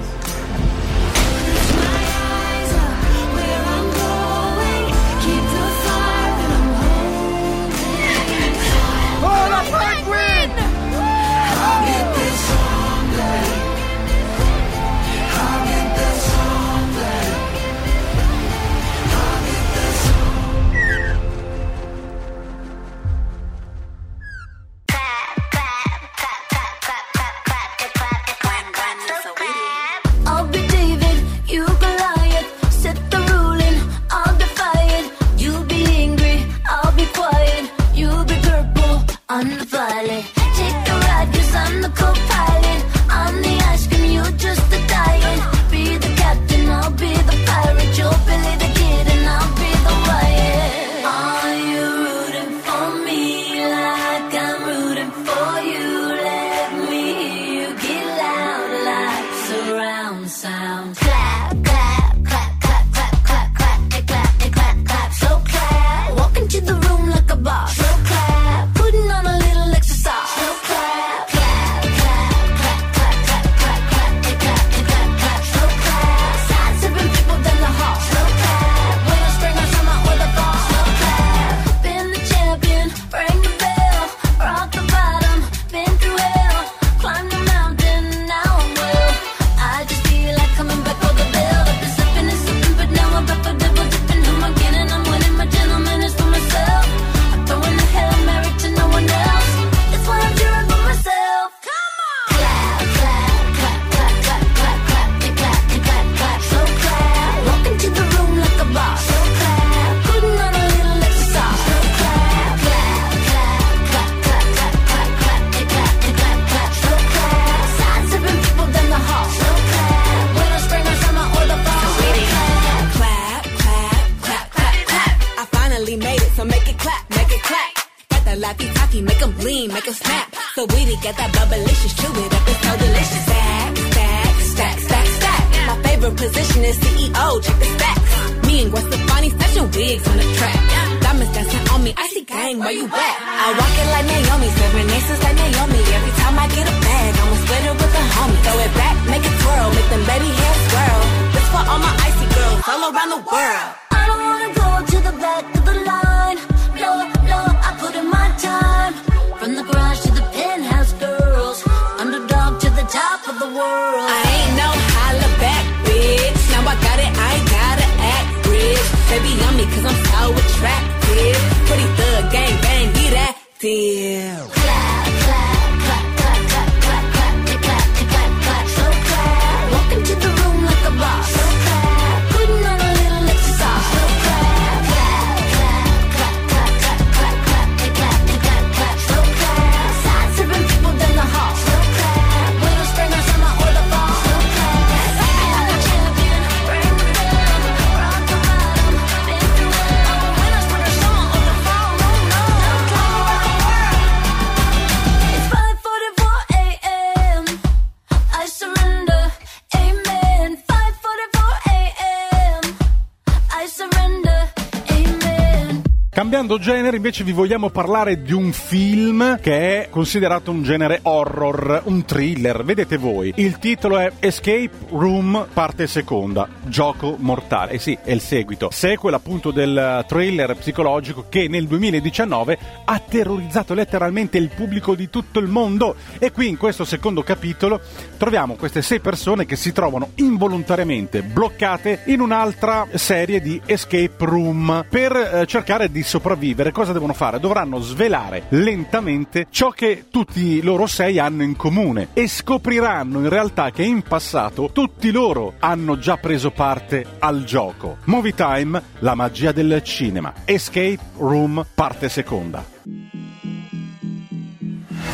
cambiando 216.39 216.65
genere, 216.65 216.99
invece 216.99 217.25
vi 217.25 217.33
vogliamo 217.33 217.69
parlare 217.69 218.23
di 218.23 218.33
un 218.33 218.53
film 218.53 219.41
che 219.41 219.83
è 219.83 219.89
considerato 219.91 220.53
un 220.53 220.63
genere 220.63 221.01
horror, 221.03 221.83
un 221.87 222.05
thriller, 222.05 222.63
vedete 222.63 222.97
voi. 222.97 223.33
Il 223.35 223.59
titolo 223.59 223.99
è 223.99 224.13
Escape 224.21 224.71
Room 224.91 225.49
parte 225.53 225.89
seconda, 225.89 226.49
gioco 226.67 227.17
mortale. 227.19 227.73
Eh 227.73 227.79
sì, 227.81 227.99
è 228.05 228.13
il 228.13 228.21
seguito. 228.21 228.69
Sequel 228.71 229.15
appunto 229.15 229.51
del 229.51 230.05
thriller 230.07 230.55
psicologico 230.55 231.27
che 231.29 231.49
nel 231.49 231.67
2019 231.67 232.59
ha 232.85 232.99
terrorizzato 233.01 233.75
letteralmente 233.75 234.39
il 234.39 234.51
pubblico 234.55 234.95
di 234.95 235.11
tutto 235.11 235.41
il 235.41 235.49
mondo 235.49 235.97
e 236.21 236.31
qui 236.31 236.47
in 236.47 236.57
questo 236.57 236.85
secondo 236.85 237.25
capitolo 237.25 237.81
troviamo 238.17 238.55
queste 238.55 238.81
sei 238.81 239.01
persone 239.01 239.45
che 239.45 239.57
si 239.57 239.73
trovano 239.73 240.11
involontariamente 240.17 241.23
bloccate 241.23 242.03
in 242.07 242.21
un'altra 242.21 242.87
serie 242.95 243.41
di 243.41 243.61
escape 243.67 244.25
room 244.25 244.85
per 244.89 245.17
eh, 245.17 245.47
cercare 245.47 245.91
di 245.91 246.05
sopravvivere 246.05 246.27
sopravvivere 246.29 246.73
cosa 246.73 246.93
devono 246.93 247.15
fare? 247.15 247.41
Dovranno 247.41 247.81
svelare 247.81 248.45
lentamente 248.51 249.47
ciò 249.49 249.71
che 249.71 250.07
tutti 250.11 250.61
loro 250.63 250.87
sei 250.87 251.19
hanno 251.19 251.43
in 251.43 251.57
comune 251.57 252.09
e 252.13 252.29
scopriranno 252.29 253.21
in 253.21 253.31
realtà 253.31 253.71
che 253.71 253.83
in 253.83 254.03
passato 254.03 254.69
tutti 254.73 255.11
loro 255.11 255.55
hanno 255.59 255.99
già 255.99 256.19
preso 256.19 256.51
parte 256.51 257.17
al 257.19 257.45
gioco. 257.45 257.97
Movie 258.05 258.35
Time, 258.35 258.83
la 258.99 259.15
magia 259.15 259.53
del 259.53 259.81
cinema. 259.83 260.35
Escape 260.45 260.99
Room, 261.17 261.65
parte 261.75 262.11
seconda. 262.11 262.63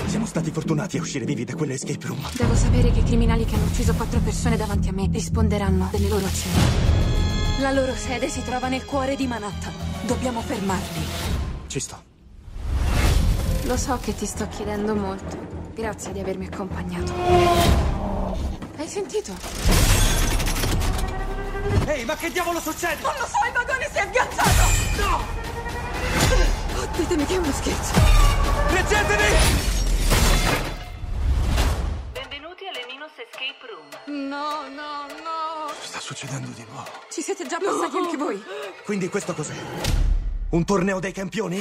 Siamo 0.07 0.27
stati 0.27 0.51
fortunati 0.51 0.97
a 0.97 1.01
uscire 1.01 1.25
vivi 1.25 1.45
da 1.45 1.55
quell'escape 1.55 2.07
room. 2.07 2.21
Devo 2.37 2.55
sapere 2.55 2.91
che 2.91 3.01
i 3.01 3.05
criminali 3.05 3.45
che 3.45 3.55
hanno 3.55 3.67
ucciso 3.67 3.95
quattro 3.95 4.19
persone 4.19 4.57
davanti 4.57 4.89
a 4.89 4.93
me 4.93 5.09
risponderanno 5.11 5.89
delle 5.93 6.09
loro 6.09 6.25
azioni. 6.25 7.34
La 7.61 7.71
loro 7.71 7.95
sede 7.95 8.29
si 8.29 8.43
trova 8.43 8.67
nel 8.67 8.85
cuore 8.85 9.15
di 9.15 9.29
Manhattan. 9.29 9.73
Dobbiamo 10.03 10.41
fermarli. 10.41 11.07
Ci 11.69 11.79
sto. 11.79 12.03
Lo 13.63 13.77
so 13.77 13.99
che 14.03 14.13
ti 14.15 14.27
sto 14.27 14.49
chiedendo 14.49 14.95
molto. 14.97 15.39
Grazie 15.73 16.13
di 16.13 16.19
avermi 16.19 16.47
accompagnato. 16.47 17.13
Hai 18.77 18.89
sentito? 18.89 19.33
Ehi, 21.87 22.05
ma 22.05 22.17
che 22.17 22.33
diavolo 22.33 22.59
succede? 22.59 23.01
Non 23.03 23.15
lo 23.19 23.27
so, 23.27 23.39
il 23.47 23.53
vagone 23.53 23.89
si 23.91 23.99
è 23.99 24.01
avviazzato! 24.01 24.63
No! 25.01 25.17
Oh, 26.77 26.89
ditemi 26.97 27.25
che 27.25 27.35
è 27.35 27.37
uno 27.37 27.53
scherzo. 27.53 27.95
Reggetevi! 28.69 29.37
Benvenuti 32.13 32.67
alle 32.67 32.85
Minus 32.91 33.13
Escape 33.17 33.67
Room. 33.69 34.29
No, 34.29 34.69
no. 34.75 34.94
Succedendo 36.25 36.49
di 36.57 36.65
nuovo. 36.71 36.89
Ci 37.11 37.21
siete 37.21 37.47
già 37.47 37.59
passati 37.59 37.97
anche 38.01 38.17
voi. 38.17 38.43
Quindi 38.85 39.09
questo 39.11 39.35
cos'è? 39.35 39.53
Un 40.51 40.65
torneo 40.65 40.99
dei 40.99 41.13
campioni? 41.13 41.61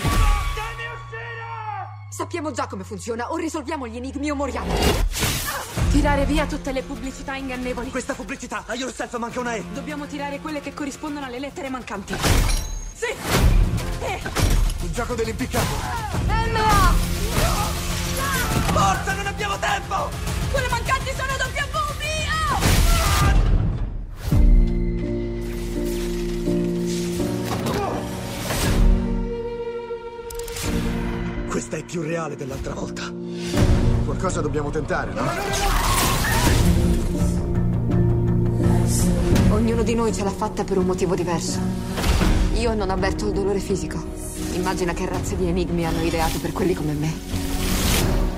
Sappiamo 2.09 2.51
già 2.51 2.67
come 2.67 2.85
funziona. 2.85 3.31
O 3.31 3.35
risolviamo 3.35 3.87
gli 3.87 3.97
enigmi 3.97 4.31
o 4.31 4.35
moriamo. 4.35 4.73
Tirare 5.91 6.25
via 6.25 6.45
tutte 6.45 6.71
le 6.71 6.81
pubblicità 6.81 7.35
ingannevoli. 7.35 7.89
Questa 7.89 8.13
pubblicità, 8.13 8.63
a 8.65 8.73
yourself 8.75 9.17
manca 9.17 9.41
una 9.41 9.55
E. 9.55 9.65
Dobbiamo 9.73 10.05
tirare 10.05 10.39
quelle 10.39 10.61
che 10.61 10.73
corrispondono 10.73 11.25
alle 11.25 11.39
lettere 11.39 11.69
mancanti. 11.69 12.15
Sì! 12.93 13.13
Eh, 13.99 14.21
Il 14.81 14.91
gioco 14.93 15.13
dell'impiccato. 15.13 15.73
MA! 16.27 16.93
Forza, 18.71 19.13
non 19.13 19.27
abbiamo 19.27 19.57
tempo! 19.59 20.09
Quelle 20.51 20.69
mancanti 20.69 21.02
Questa 31.73 31.89
è 31.89 31.91
più 31.91 32.07
reale 32.07 32.35
dell'altra 32.35 32.75
volta. 32.75 33.01
Qualcosa 34.05 34.41
dobbiamo 34.41 34.69
tentare, 34.69 35.11
no? 35.11 35.23
Ognuno 39.49 39.81
di 39.81 39.95
noi 39.95 40.13
ce 40.13 40.23
l'ha 40.23 40.29
fatta 40.29 40.63
per 40.63 40.77
un 40.77 40.85
motivo 40.85 41.15
diverso. 41.15 41.57
Io 42.57 42.75
non 42.75 42.91
avverto 42.91 43.25
il 43.25 43.33
dolore 43.33 43.57
fisico. 43.57 43.97
Immagina 44.51 44.93
che 44.93 45.07
razze 45.07 45.35
di 45.35 45.47
enigmi 45.47 45.83
hanno 45.87 46.03
ideato 46.03 46.37
per 46.39 46.53
quelli 46.53 46.75
come 46.75 46.93
me. 46.93 47.11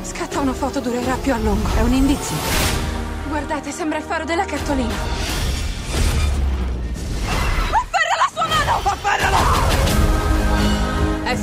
Scatta 0.03 0.39
una 0.39 0.53
foto, 0.53 0.79
durerà 0.79 1.15
più 1.15 1.33
a 1.33 1.37
lungo. 1.37 1.67
È 1.75 1.81
un 1.81 1.91
indizio. 1.91 2.37
Guardate, 3.27 3.71
sembra 3.71 3.97
il 3.97 4.05
faro 4.05 4.23
della 4.23 4.45
cartolina. 4.45 5.34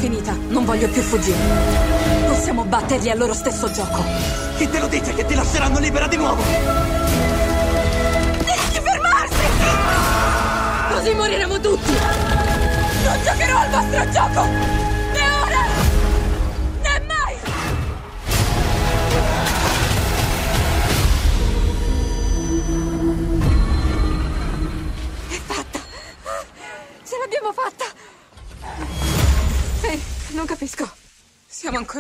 Finita, 0.02 0.36
non 0.48 0.64
voglio 0.64 0.88
più 0.88 1.00
fuggire. 1.00 1.38
Possiamo 2.26 2.64
batterli 2.64 3.08
al 3.08 3.18
loro 3.18 3.34
stesso 3.34 3.70
gioco. 3.70 4.02
Chi 4.56 4.68
te 4.68 4.80
lo 4.80 4.88
dice 4.88 5.14
che 5.14 5.24
ti 5.24 5.36
lasceranno 5.36 5.78
libera 5.78 6.08
di 6.08 6.16
nuovo? 6.16 6.42
Devi 8.38 8.80
fermarsi! 8.82 9.44
Così 10.92 11.14
moriremo 11.14 11.60
tutti! 11.60 11.92
Non 11.92 13.22
giocherò 13.22 13.58
al 13.58 13.70
vostro 13.70 14.10
gioco! 14.10 14.91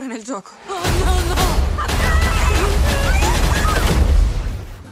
Ancora 0.02 0.06
nel 0.06 0.22
gioco. 0.22 0.50
Oh 0.66 1.04
no, 1.04 1.34
no! 1.34 1.41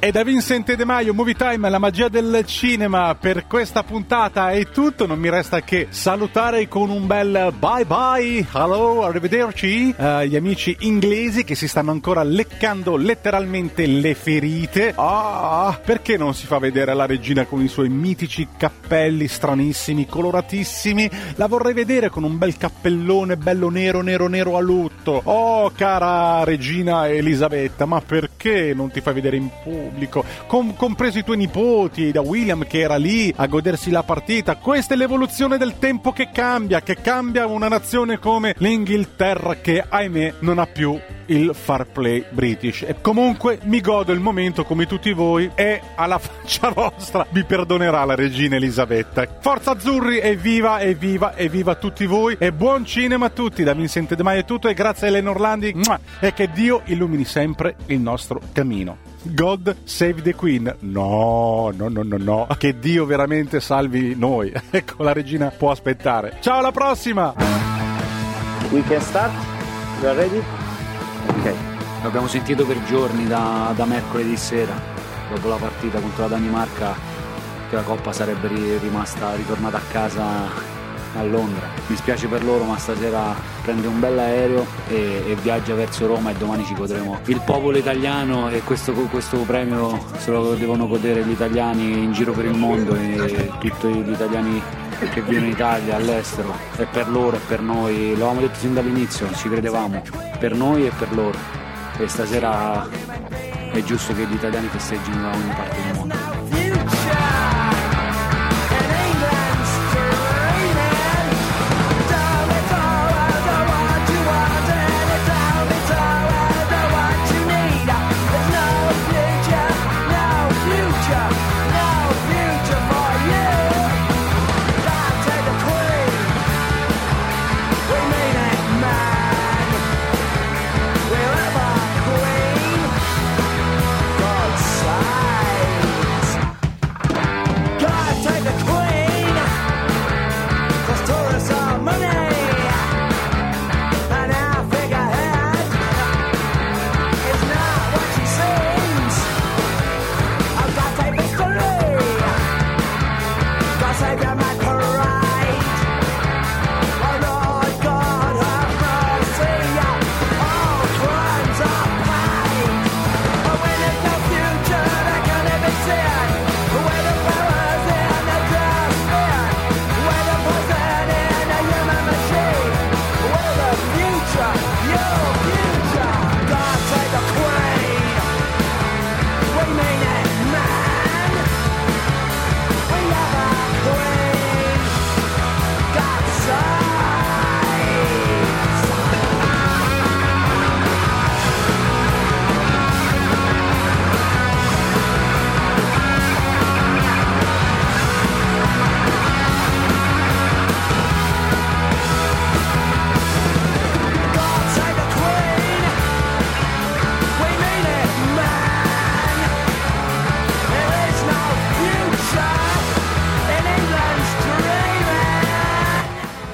E 0.02 0.12
da 0.12 0.22
Vincent 0.22 0.74
De 0.74 0.84
Maio, 0.86 1.12
Movie 1.12 1.34
Time, 1.34 1.68
la 1.68 1.78
magia 1.78 2.08
del 2.08 2.42
cinema. 2.46 3.14
Per 3.16 3.46
questa 3.46 3.82
puntata 3.82 4.50
è 4.50 4.66
tutto. 4.70 5.04
Non 5.06 5.18
mi 5.18 5.28
resta 5.28 5.60
che 5.60 5.88
salutare 5.90 6.68
con 6.68 6.88
un 6.88 7.06
bel 7.06 7.52
bye 7.58 7.84
bye, 7.84 8.46
hello, 8.50 9.04
arrivederci. 9.04 9.94
eh, 9.94 10.26
gli 10.26 10.36
amici 10.36 10.74
inglesi 10.80 11.44
che 11.44 11.54
si 11.54 11.68
stanno 11.68 11.90
ancora 11.90 12.22
leccando 12.22 12.96
letteralmente 12.96 13.84
le 13.84 14.14
ferite. 14.14 14.94
Ah, 14.96 15.78
perché 15.84 16.16
non 16.16 16.32
si 16.32 16.46
fa 16.46 16.58
vedere 16.58 16.94
la 16.94 17.04
regina 17.04 17.44
con 17.44 17.60
i 17.60 17.68
suoi 17.68 17.90
mitici 17.90 18.48
cappelli 18.56 19.28
stranissimi, 19.28 20.06
coloratissimi? 20.06 21.10
La 21.34 21.46
vorrei 21.46 21.74
vedere 21.74 22.08
con 22.08 22.22
un 22.24 22.38
bel 22.38 22.56
cappellone 22.56 23.36
bello 23.36 23.68
nero, 23.68 24.00
nero, 24.00 24.28
nero 24.28 24.56
a 24.56 24.60
lutto. 24.60 25.20
Oh, 25.24 25.70
cara 25.76 26.42
regina 26.42 27.06
Elisabetta, 27.06 27.84
ma 27.84 28.00
perché 28.00 28.72
non 28.74 28.90
ti 28.90 29.02
fai 29.02 29.12
vedere 29.12 29.36
in 29.36 29.50
pubblico? 29.62 29.88
Com- 30.46 30.74
compreso 30.74 31.18
i 31.18 31.24
tuoi 31.24 31.36
nipoti, 31.36 32.10
da 32.10 32.20
William 32.20 32.66
che 32.66 32.80
era 32.80 32.96
lì 32.96 33.32
a 33.36 33.46
godersi 33.46 33.90
la 33.90 34.02
partita. 34.02 34.56
Questa 34.56 34.94
è 34.94 34.96
l'evoluzione 34.96 35.58
del 35.58 35.78
tempo 35.78 36.12
che 36.12 36.30
cambia, 36.32 36.82
che 36.82 36.96
cambia 36.96 37.46
una 37.46 37.68
nazione 37.68 38.18
come 38.18 38.54
l'Inghilterra 38.58 39.56
che, 39.56 39.84
ahimè, 39.86 40.34
non 40.40 40.58
ha 40.58 40.66
più 40.66 40.98
il 41.30 41.52
far 41.54 41.86
play 41.86 42.24
british. 42.30 42.82
E 42.82 42.96
comunque 43.00 43.58
mi 43.64 43.80
godo 43.80 44.12
il 44.12 44.20
momento 44.20 44.64
come 44.64 44.86
tutti 44.86 45.12
voi 45.12 45.50
e 45.54 45.80
alla 45.94 46.18
faccia 46.18 46.70
vostra 46.74 47.26
mi 47.30 47.44
perdonerà 47.44 48.04
la 48.04 48.14
regina 48.14 48.56
Elisabetta. 48.56 49.26
Forza 49.40 49.72
Azzurri, 49.72 50.20
evviva, 50.20 50.80
evviva, 50.80 51.36
evviva 51.36 51.74
tutti 51.76 52.06
voi 52.06 52.36
e 52.38 52.52
buon 52.52 52.84
cinema 52.84 53.26
a 53.26 53.30
tutti. 53.30 53.62
Da 53.62 53.72
Vincente 53.72 54.16
De 54.16 54.22
Maio 54.22 54.40
è 54.40 54.44
tutto 54.44 54.68
e 54.68 54.74
grazie 54.74 55.06
a 55.06 55.10
Elena 55.10 55.30
Orlandi 55.30 55.74
e 56.20 56.32
che 56.32 56.50
Dio 56.52 56.82
illumini 56.86 57.24
sempre 57.24 57.76
il 57.86 58.00
nostro 58.00 58.40
cammino. 58.52 59.09
God 59.22 59.76
save 59.84 60.22
the 60.22 60.34
Queen. 60.34 60.74
No, 60.80 61.70
no, 61.74 61.88
no, 61.88 62.02
no, 62.02 62.16
no. 62.16 62.46
Che 62.58 62.78
Dio 62.78 63.04
veramente 63.04 63.60
salvi 63.60 64.14
noi. 64.16 64.52
Ecco, 64.70 65.02
la 65.02 65.12
regina 65.12 65.50
può 65.50 65.70
aspettare. 65.70 66.38
Ciao, 66.40 66.58
alla 66.58 66.72
prossima! 66.72 67.34
We 68.70 68.82
can 68.84 69.00
start? 69.00 69.32
You 70.00 70.08
are 70.08 70.16
ready? 70.16 70.42
Ok. 71.26 71.54
L'abbiamo 72.02 72.28
sentito 72.28 72.64
per 72.64 72.82
giorni 72.84 73.26
da, 73.26 73.72
da 73.76 73.84
mercoledì 73.84 74.36
sera, 74.36 74.74
dopo 75.34 75.48
la 75.48 75.56
partita 75.56 76.00
contro 76.00 76.22
la 76.22 76.28
Danimarca, 76.28 76.94
che 77.68 77.74
la 77.74 77.82
Coppa 77.82 78.12
sarebbe 78.12 78.48
ri- 78.48 78.78
rimasta 78.78 79.34
ritornata 79.34 79.76
a 79.76 79.82
casa 79.90 80.78
a 81.16 81.22
Londra. 81.22 81.68
Mi 81.86 81.96
spiace 81.96 82.26
per 82.26 82.44
loro, 82.44 82.64
ma 82.64 82.78
stasera 82.78 83.34
prende 83.62 83.86
un 83.86 84.00
bel 84.00 84.18
aereo 84.18 84.66
e, 84.88 85.22
e 85.26 85.34
viaggia 85.42 85.74
verso 85.74 86.06
Roma 86.06 86.30
e 86.30 86.34
domani 86.34 86.64
ci 86.64 86.74
godremo. 86.74 87.20
Il 87.26 87.40
popolo 87.44 87.76
italiano 87.76 88.48
e 88.48 88.60
questo, 88.62 88.92
questo 88.92 89.38
premio 89.38 89.98
se 90.18 90.30
lo 90.30 90.54
devono 90.54 90.86
godere 90.86 91.24
gli 91.24 91.30
italiani 91.30 92.04
in 92.04 92.12
giro 92.12 92.32
per 92.32 92.44
il 92.44 92.56
mondo 92.56 92.94
e 92.94 93.50
tutti 93.58 93.88
gli 93.88 94.12
italiani 94.12 94.62
che 95.08 95.22
vivono 95.22 95.46
in 95.46 95.52
Italia, 95.52 95.96
all'estero. 95.96 96.54
È 96.76 96.84
per 96.84 97.08
loro 97.08 97.36
e 97.36 97.40
per 97.46 97.60
noi, 97.60 98.08
lo 98.10 98.26
avevamo 98.26 98.40
detto 98.40 98.58
sin 98.58 98.74
dall'inizio, 98.74 99.32
ci 99.34 99.48
credevamo, 99.48 100.02
per 100.38 100.54
noi 100.54 100.86
e 100.86 100.92
per 100.96 101.12
loro. 101.14 101.38
E 101.96 102.08
stasera 102.08 102.86
è 103.72 103.82
giusto 103.82 104.14
che 104.14 104.24
gli 104.26 104.34
italiani 104.34 104.66
festeggino 104.68 105.22
da 105.22 105.30
ogni 105.30 105.52
parte 105.54 105.82
del 105.82 105.94
mondo. 105.94 105.99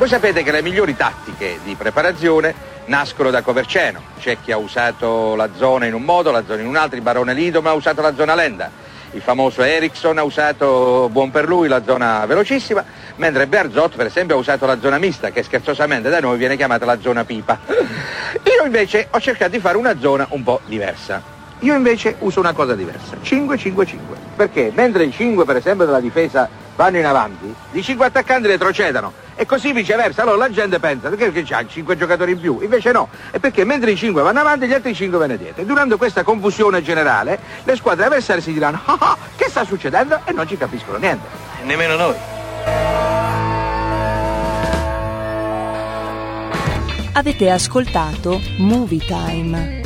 Voi 0.07 0.15
sapete 0.15 0.45
che 0.45 0.53
le 0.53 0.63
migliori 0.63 0.95
tattiche 0.95 1.59
di 1.65 1.75
preparazione 1.75 2.55
nascono 2.85 3.31
da 3.31 3.43
Coverceno. 3.43 4.01
C'è 4.21 4.37
chi 4.41 4.53
ha 4.53 4.57
usato 4.57 5.35
la 5.35 5.49
zona 5.57 5.87
in 5.87 5.95
un 5.95 6.03
modo, 6.03 6.31
la 6.31 6.45
zona 6.47 6.61
in 6.61 6.69
un 6.69 6.77
altro, 6.77 6.95
il 6.97 7.03
barone 7.03 7.35
Lidom 7.35 7.67
ha 7.67 7.73
usato 7.73 8.03
la 8.03 8.15
zona 8.15 8.37
lenta. 8.37 8.71
Il 9.11 9.21
famoso 9.21 9.65
Ericsson 9.65 10.19
ha 10.19 10.23
usato 10.23 11.09
buon 11.11 11.33
per 11.33 11.49
lui 11.49 11.67
la 11.67 11.83
zona 11.83 12.25
velocissima, 12.25 12.85
mentre 13.17 13.49
Bearzot 13.49 13.97
per 13.97 14.07
esempio 14.07 14.37
ha 14.37 14.39
usato 14.39 14.65
la 14.65 14.79
zona 14.79 14.99
mista, 14.99 15.31
che 15.31 15.43
scherzosamente 15.43 16.09
da 16.09 16.21
noi 16.21 16.39
viene 16.39 16.55
chiamata 16.55 16.85
la 16.85 17.01
zona 17.01 17.25
pipa. 17.25 17.59
Io 18.45 18.65
invece 18.65 19.09
ho 19.11 19.19
cercato 19.19 19.51
di 19.51 19.59
fare 19.59 19.77
una 19.77 19.99
zona 19.99 20.25
un 20.31 20.45
po' 20.45 20.61
diversa. 20.67 21.21
Io 21.61 21.75
invece 21.75 22.15
uso 22.21 22.39
una 22.39 22.53
cosa 22.53 22.77
diversa, 22.77 23.17
5-5-5. 23.25 23.97
Perché 24.37 24.71
mentre 24.73 25.03
i 25.03 25.11
5 25.11 25.45
per 25.45 25.57
esempio 25.57 25.85
della 25.85 25.99
difesa 25.99 26.49
vanno 26.77 26.99
in 26.99 27.07
avanti, 27.07 27.53
i 27.72 27.83
5 27.83 28.07
attaccanti 28.07 28.47
retrocedono 28.47 29.24
e 29.35 29.45
così 29.45 29.72
viceversa. 29.72 30.22
Allora 30.22 30.37
la 30.37 30.51
gente 30.51 30.79
pensa 30.79 31.09
perché, 31.09 31.31
perché 31.31 31.43
c'ha 31.43 31.66
5 31.66 31.97
giocatori 31.97 32.33
in 32.33 32.41
più, 32.41 32.61
invece 32.61 32.93
no, 32.93 33.09
è 33.31 33.39
perché 33.39 33.64
mentre 33.64 33.91
i 33.91 33.97
5 33.97 34.22
vanno 34.22 34.41
avanti 34.41 34.66
gli 34.66 34.72
altri 34.72 34.95
5 34.95 35.18
vanno 35.18 35.37
dietro. 35.37 35.62
E 35.62 35.64
durante 35.64 35.97
questa 35.97 36.22
confusione 36.22 36.83
generale 36.83 37.39
le 37.64 37.77
squadre 37.77 38.05
avversarie 38.05 38.43
si 38.43 38.53
diranno 38.53 38.81
ah, 38.85 38.97
ah, 39.01 39.18
che 39.35 39.49
sta 39.49 39.64
succedendo 39.64 40.20
e 40.24 40.33
non 40.33 40.47
ci 40.47 40.57
capiscono 40.57 40.99
niente. 40.99 41.27
Nemmeno 41.64 41.97
noi. 41.97 42.14
Avete 47.12 47.51
ascoltato 47.51 48.41
Movie 48.59 49.01
Time. 49.07 49.86